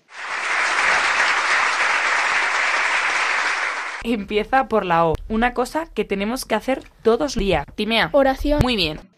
Empieza 4.03 4.69
por 4.69 4.85
la 4.85 5.07
O. 5.07 5.15
Una 5.29 5.55
cosa 5.55 5.87
que 5.87 6.05
tenemos 6.05 6.45
que 6.45 6.55
hacer 6.55 6.83
todos 7.03 7.21
los 7.21 7.35
días. 7.37 7.67
Timea. 7.75 8.11
Oración. 8.13 8.61
Muy 8.63 8.77
bien. 8.77 9.12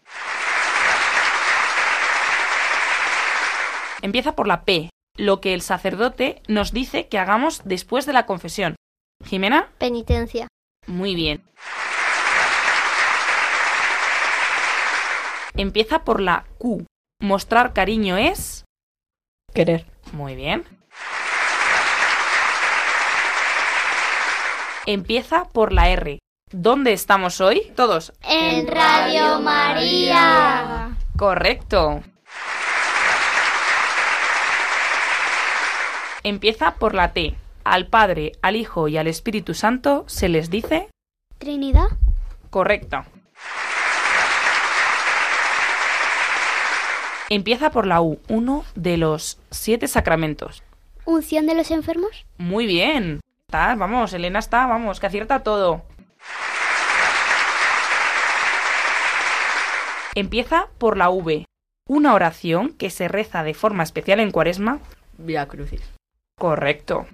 Empieza 4.01 4.35
por 4.35 4.47
la 4.47 4.63
P. 4.63 4.89
Lo 5.17 5.39
que 5.39 5.53
el 5.53 5.61
sacerdote 5.61 6.41
nos 6.47 6.73
dice 6.73 7.07
que 7.07 7.17
hagamos 7.17 7.61
después 7.63 8.05
de 8.05 8.13
la 8.13 8.25
confesión. 8.25 8.75
Jimena. 9.23 9.69
Penitencia. 9.77 10.47
Muy 10.87 11.15
bien. 11.15 11.43
Empieza 15.55 16.03
por 16.03 16.19
la 16.19 16.45
Q. 16.57 16.85
Mostrar 17.21 17.73
cariño 17.73 18.17
es... 18.17 18.65
Querer. 19.53 19.85
Muy 20.11 20.35
bien. 20.35 20.65
Empieza 24.85 25.45
por 25.45 25.71
la 25.71 25.89
R. 25.89 26.19
¿Dónde 26.51 26.93
estamos 26.93 27.41
hoy? 27.41 27.71
Todos. 27.75 28.13
En 28.21 28.67
Radio 28.67 29.39
María. 29.39 30.95
Correcto. 31.17 32.03
Empieza 36.25 36.73
por 36.73 36.95
la 36.95 37.13
T. 37.13 37.35
Al 37.63 37.85
Padre, 37.85 38.31
al 38.41 38.55
Hijo 38.55 38.87
y 38.87 38.97
al 38.97 39.05
Espíritu 39.05 39.53
Santo 39.53 40.05
se 40.07 40.27
les 40.27 40.49
dice... 40.49 40.89
Trinidad. 41.37 41.85
Correcto. 42.49 43.05
Empieza 47.29 47.69
por 47.69 47.85
la 47.85 48.01
U, 48.01 48.19
uno 48.27 48.65
de 48.73 48.97
los 48.97 49.37
siete 49.51 49.87
sacramentos. 49.87 50.63
Unción 51.05 51.45
de 51.45 51.53
los 51.53 51.69
enfermos. 51.69 52.25
Muy 52.39 52.65
bien. 52.65 53.19
Está, 53.47 53.75
vamos, 53.75 54.11
Elena 54.13 54.39
está, 54.39 54.65
vamos, 54.65 54.99
que 54.99 55.05
acierta 55.05 55.43
todo. 55.43 55.83
Empieza 60.15 60.69
por 60.79 60.97
la 60.97 61.11
V, 61.11 61.45
una 61.87 62.15
oración 62.15 62.73
que 62.73 62.89
se 62.89 63.07
reza 63.07 63.43
de 63.43 63.53
forma 63.53 63.83
especial 63.83 64.19
en 64.19 64.31
Cuaresma. 64.31 64.79
Vía 65.19 65.47
Crucis. 65.47 65.94
Correcto. 66.37 67.05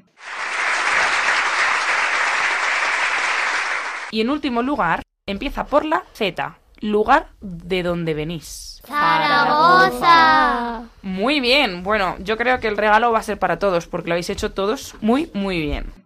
Y 4.10 4.22
en 4.22 4.30
último 4.30 4.62
lugar, 4.62 5.04
empieza 5.26 5.66
por 5.66 5.86
la 5.86 6.04
Z, 6.14 6.58
lugar 6.80 7.30
de 7.40 7.84
donde 7.84 8.14
venís. 8.14 8.82
Zaragoza. 8.86 10.84
Muy 11.02 11.40
bien. 11.40 11.84
Bueno, 11.84 12.16
yo 12.20 12.36
creo 12.36 12.60
que 12.60 12.68
el 12.68 12.78
regalo 12.78 13.12
va 13.12 13.20
a 13.20 13.24
ser 13.24 13.38
para 13.40 13.60
todos, 13.60 13.88
porque 13.88 14.10
lo 14.10 14.16
habéis 14.16 14.30
hecho 14.30 14.52
todos 14.52 14.96
muy, 15.02 15.30
muy 15.34 15.62
bien. 15.62 16.01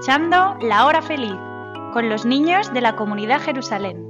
Escuchando 0.00 0.56
La 0.62 0.86
Hora 0.86 1.02
Feliz 1.02 1.36
con 1.92 2.08
los 2.08 2.24
niños 2.24 2.72
de 2.72 2.80
la 2.80 2.96
comunidad 2.96 3.38
Jerusalén. 3.42 4.09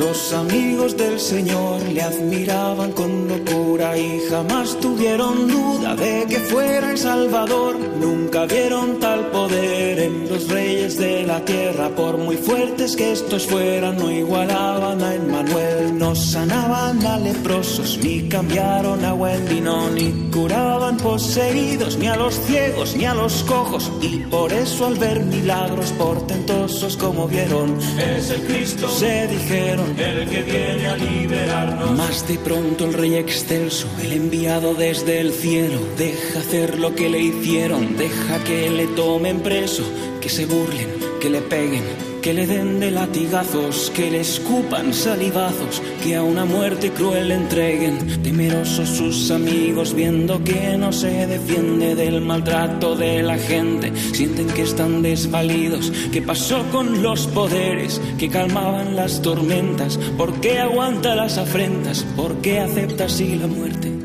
Los 0.00 0.32
amigos 0.32 0.96
del 0.96 1.20
Señor 1.20 1.82
le 1.82 2.00
admiraban 2.00 2.92
con 2.92 3.28
locura 3.28 3.98
y 3.98 4.18
jamás 4.30 4.80
tuvieron 4.80 5.46
duda 5.46 5.94
de 5.94 6.24
que 6.26 6.38
fuera 6.40 6.92
el 6.92 6.96
Salvador. 6.96 7.76
Nunca 8.00 8.46
vieron 8.46 8.98
tal 8.98 9.26
poder 9.26 9.98
en 9.98 10.26
los 10.26 10.48
reyes 10.48 10.96
de 10.96 11.26
la 11.26 11.44
tierra, 11.44 11.90
por 11.90 12.16
muy 12.16 12.38
fuertes 12.38 12.96
que 12.96 13.12
estos 13.12 13.46
fueran, 13.46 13.98
no 13.98 14.10
igualaban 14.10 15.02
a 15.02 15.14
Emmanuel. 15.14 15.98
No 15.98 16.14
sanaban 16.14 17.04
a 17.04 17.18
leprosos, 17.18 17.98
ni 18.02 18.26
cambiaron 18.26 19.04
agua 19.04 19.34
en 19.34 19.48
vino, 19.50 19.90
ni 19.90 20.30
curaban 20.32 20.96
poseídos, 20.96 21.98
ni 21.98 22.06
a 22.06 22.16
los 22.16 22.40
ciegos, 22.46 22.96
ni 22.96 23.04
a 23.04 23.12
los 23.12 23.44
cojos. 23.44 23.92
Y 24.00 24.20
por 24.30 24.50
eso 24.50 24.86
al 24.86 24.94
ver 24.94 25.20
milagros 25.24 25.92
portentosos 25.92 26.96
como 26.96 27.28
vieron, 27.28 27.76
es 27.98 28.30
el 28.30 28.40
Cristo, 28.46 28.88
se 28.88 29.26
dijeron 29.28 29.89
el 29.98 30.28
que 30.28 30.42
viene 30.42 30.86
a 30.86 30.96
liberarnos. 30.96 31.96
Más 31.96 32.26
de 32.28 32.38
pronto 32.38 32.84
el 32.86 32.94
rey 32.94 33.14
excelso, 33.16 33.86
el 34.02 34.12
enviado 34.12 34.74
desde 34.74 35.20
el 35.20 35.32
cielo, 35.32 35.80
deja 35.96 36.40
hacer 36.40 36.78
lo 36.78 36.94
que 36.94 37.08
le 37.08 37.20
hicieron, 37.20 37.96
deja 37.96 38.42
que 38.44 38.70
le 38.70 38.86
tomen 38.88 39.40
preso, 39.40 39.84
que 40.20 40.28
se 40.28 40.46
burlen, 40.46 40.88
que 41.20 41.30
le 41.30 41.40
peguen, 41.40 41.84
que 42.22 42.34
le 42.34 42.46
den 42.46 42.80
de 42.80 42.90
latigazos, 42.90 43.90
que 43.94 44.10
le 44.10 44.20
escupan 44.20 44.92
salivazos, 44.92 45.82
que 46.02 46.16
a 46.16 46.22
una 46.22 46.44
muerte 46.44 46.90
cruel 46.90 47.30
entreguen. 47.30 48.22
Temerosos 48.22 48.88
sus 48.88 49.30
amigos, 49.30 49.94
viendo 49.94 50.42
que 50.44 50.76
no 50.76 50.92
se 50.92 51.26
defiende 51.26 51.94
del 51.94 52.20
maltrato 52.20 52.94
de 52.96 53.22
la 53.22 53.38
gente, 53.38 53.92
sienten 54.12 54.48
que 54.48 54.62
están 54.62 55.02
desvalidos. 55.02 55.92
¿Qué 56.12 56.20
pasó 56.20 56.64
con 56.70 57.02
los 57.02 57.26
poderes 57.28 58.00
que 58.18 58.28
calmaban 58.28 58.96
las 58.96 59.22
tormentas? 59.22 59.98
¿Por 60.16 60.40
qué 60.40 60.58
aguanta 60.58 61.14
las 61.14 61.38
afrentas? 61.38 62.04
¿Por 62.16 62.36
qué 62.42 62.60
acepta 62.60 63.04
así 63.04 63.36
la 63.36 63.46
muerte? 63.46 63.99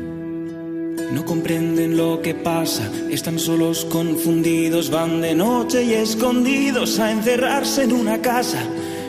No 1.12 1.24
comprenden 1.24 1.96
lo 1.96 2.20
que 2.20 2.34
pasa, 2.34 2.90
están 3.10 3.38
solos 3.38 3.84
confundidos, 3.84 4.90
van 4.90 5.20
de 5.20 5.34
noche 5.34 5.84
y 5.84 5.94
escondidos 5.94 6.98
a 6.98 7.12
encerrarse 7.12 7.84
en 7.84 7.92
una 7.92 8.20
casa. 8.20 8.58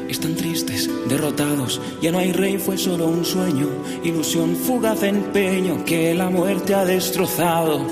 Están 0.08 0.36
tristes, 0.36 0.90
derrotados, 1.10 1.82
ya 2.02 2.12
no 2.12 2.20
hay 2.20 2.32
rey, 2.32 2.58
fue 2.60 2.78
solo 2.78 3.08
un 3.08 3.26
sueño, 3.26 3.68
ilusión, 4.04 4.56
fugaz 4.56 5.04
empeño 5.04 5.84
que 5.86 6.14
la 6.14 6.30
muerte 6.30 6.76
ha 6.76 6.86
destrozado. 6.86 7.86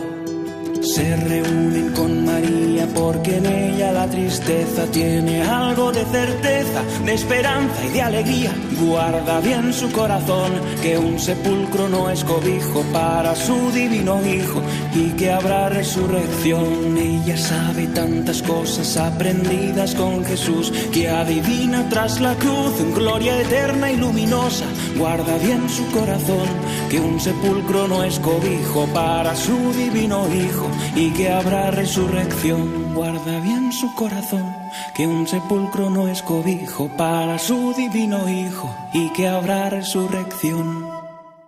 Se 0.82 1.16
reúnen 1.18 1.91
con 1.93 2.26
María 2.26 2.88
porque 2.93 3.38
en 3.38 3.45
ella 3.47 3.91
la 3.91 4.08
tristeza 4.08 4.86
tiene 4.91 5.41
algo 5.41 5.91
de 5.91 6.06
certeza, 6.06 6.84
de 7.03 7.14
esperanza 7.14 7.86
y 7.86 7.89
de 7.89 8.01
alegría. 8.01 8.53
Guarda 8.80 9.40
bien 9.40 9.72
su 9.74 9.90
corazón, 9.92 10.52
que 10.82 10.98
un 10.98 11.18
sepulcro 11.18 11.88
no 11.88 12.10
es 12.10 12.24
cobijo 12.24 12.84
para 12.92 13.36
su 13.36 13.72
divino 13.72 14.20
Hijo 14.26 14.62
y 14.94 15.10
que 15.12 15.32
habrá 15.32 15.70
resurrección. 15.70 16.98
Ella 16.98 17.38
sabe 17.38 17.88
tantas 17.88 18.42
cosas 18.42 18.98
aprendidas 18.98 19.96
con 19.96 20.26
Jesús 20.26 20.72
que 20.92 21.10
adivina 21.10 21.88
tras 21.90 22.20
la 22.20 22.36
cruz 22.36 22.80
en 22.80 22.94
gloria 22.94 23.40
eterna 23.42 23.92
y 23.92 23.98
luminosa. 23.98 24.66
Guarda 24.98 25.38
bien 25.38 25.70
su 25.70 25.86
corazón, 25.92 26.48
que 26.90 27.00
un 27.00 27.20
sepulcro 27.20 27.88
no 27.88 28.04
es 28.04 28.20
cobijo 28.20 28.88
para 28.94 29.36
su 29.36 29.74
divino 29.74 30.28
Hijo 30.34 30.68
y 30.96 31.12
que 31.12 31.32
habrá 31.32 31.72
resurrección. 31.72 32.94
Guarda 32.94 33.40
bien 33.40 33.72
su 33.72 33.94
corazón. 33.96 34.55
Que 34.95 35.07
un 35.07 35.28
sepulcro 35.28 35.89
no 35.89 36.07
es 36.07 36.22
cobijo 36.22 36.89
para 36.97 37.38
su 37.39 37.74
divino 37.74 38.30
Hijo 38.30 38.74
y 38.93 39.11
que 39.13 39.28
habrá 39.28 39.70
resurrección. 39.70 40.88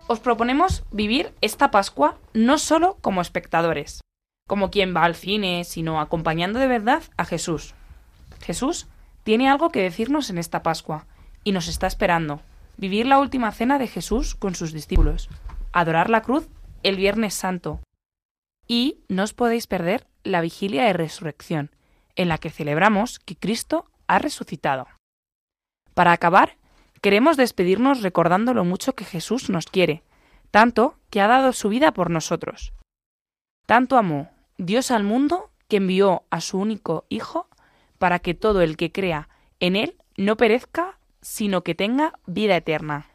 Os 0.06 0.20
proponemos 0.20 0.84
vivir 0.90 1.34
esta 1.40 1.70
Pascua 1.70 2.16
no 2.32 2.58
solo 2.58 2.96
como 3.00 3.20
espectadores, 3.20 4.00
como 4.46 4.70
quien 4.70 4.94
va 4.96 5.04
al 5.04 5.14
cine, 5.14 5.64
sino 5.64 6.00
acompañando 6.00 6.58
de 6.58 6.66
verdad 6.66 7.02
a 7.16 7.24
Jesús. 7.24 7.74
Jesús 8.40 8.86
tiene 9.22 9.48
algo 9.48 9.70
que 9.70 9.82
decirnos 9.82 10.30
en 10.30 10.38
esta 10.38 10.62
Pascua 10.62 11.06
y 11.44 11.52
nos 11.52 11.68
está 11.68 11.86
esperando. 11.86 12.40
Vivir 12.78 13.06
la 13.06 13.18
última 13.18 13.52
cena 13.52 13.78
de 13.78 13.88
Jesús 13.88 14.34
con 14.34 14.54
sus 14.54 14.72
discípulos, 14.72 15.28
adorar 15.72 16.08
la 16.08 16.22
cruz 16.22 16.48
el 16.82 16.96
Viernes 16.96 17.34
Santo. 17.34 17.80
Y 18.66 19.00
no 19.08 19.24
os 19.24 19.34
podéis 19.34 19.66
perder 19.66 20.06
la 20.24 20.40
vigilia 20.40 20.84
de 20.84 20.92
resurrección, 20.92 21.70
en 22.18 22.28
la 22.28 22.36
que 22.36 22.50
celebramos 22.50 23.18
que 23.20 23.36
Cristo 23.36 23.86
ha 24.06 24.18
resucitado. 24.18 24.86
Para 25.94 26.12
acabar, 26.12 26.58
queremos 27.00 27.38
despedirnos 27.38 28.02
recordando 28.02 28.52
lo 28.52 28.64
mucho 28.64 28.94
que 28.94 29.04
Jesús 29.04 29.48
nos 29.48 29.66
quiere, 29.66 30.02
tanto 30.50 30.98
que 31.08 31.22
ha 31.22 31.28
dado 31.28 31.54
su 31.54 31.70
vida 31.70 31.92
por 31.92 32.10
nosotros. 32.10 32.74
Tanto 33.66 33.96
amó 33.96 34.30
Dios 34.58 34.90
al 34.90 35.04
mundo 35.04 35.50
que 35.68 35.76
envió 35.76 36.24
a 36.30 36.40
su 36.40 36.58
único 36.58 37.06
Hijo 37.08 37.48
para 37.98 38.18
que 38.18 38.34
todo 38.34 38.62
el 38.62 38.76
que 38.76 38.92
crea 38.92 39.28
en 39.60 39.76
Él 39.76 39.96
no 40.16 40.36
perezca, 40.36 40.98
sino 41.20 41.62
que 41.62 41.74
tenga 41.74 42.12
vida 42.26 42.56
eterna. 42.56 43.06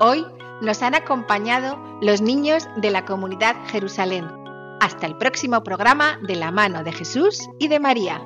Hoy 0.00 0.24
nos 0.62 0.82
han 0.82 0.94
acompañado 0.94 1.78
los 2.00 2.22
niños 2.22 2.68
de 2.76 2.90
la 2.90 3.04
comunidad 3.04 3.56
Jerusalén. 3.66 4.39
Hasta 4.80 5.06
el 5.06 5.16
próximo 5.16 5.62
programa 5.62 6.18
de 6.26 6.36
la 6.36 6.50
mano 6.50 6.82
de 6.82 6.92
Jesús 6.92 7.48
y 7.58 7.68
de 7.68 7.78
María. 7.80 8.22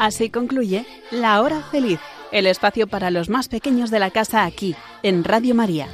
Así 0.00 0.30
concluye 0.30 0.86
La 1.10 1.42
Hora 1.42 1.60
Feliz, 1.70 2.00
el 2.32 2.46
espacio 2.46 2.86
para 2.86 3.10
los 3.10 3.28
más 3.28 3.48
pequeños 3.48 3.90
de 3.90 3.98
la 3.98 4.10
casa 4.10 4.44
aquí, 4.44 4.74
en 5.02 5.24
Radio 5.24 5.54
María. 5.54 5.88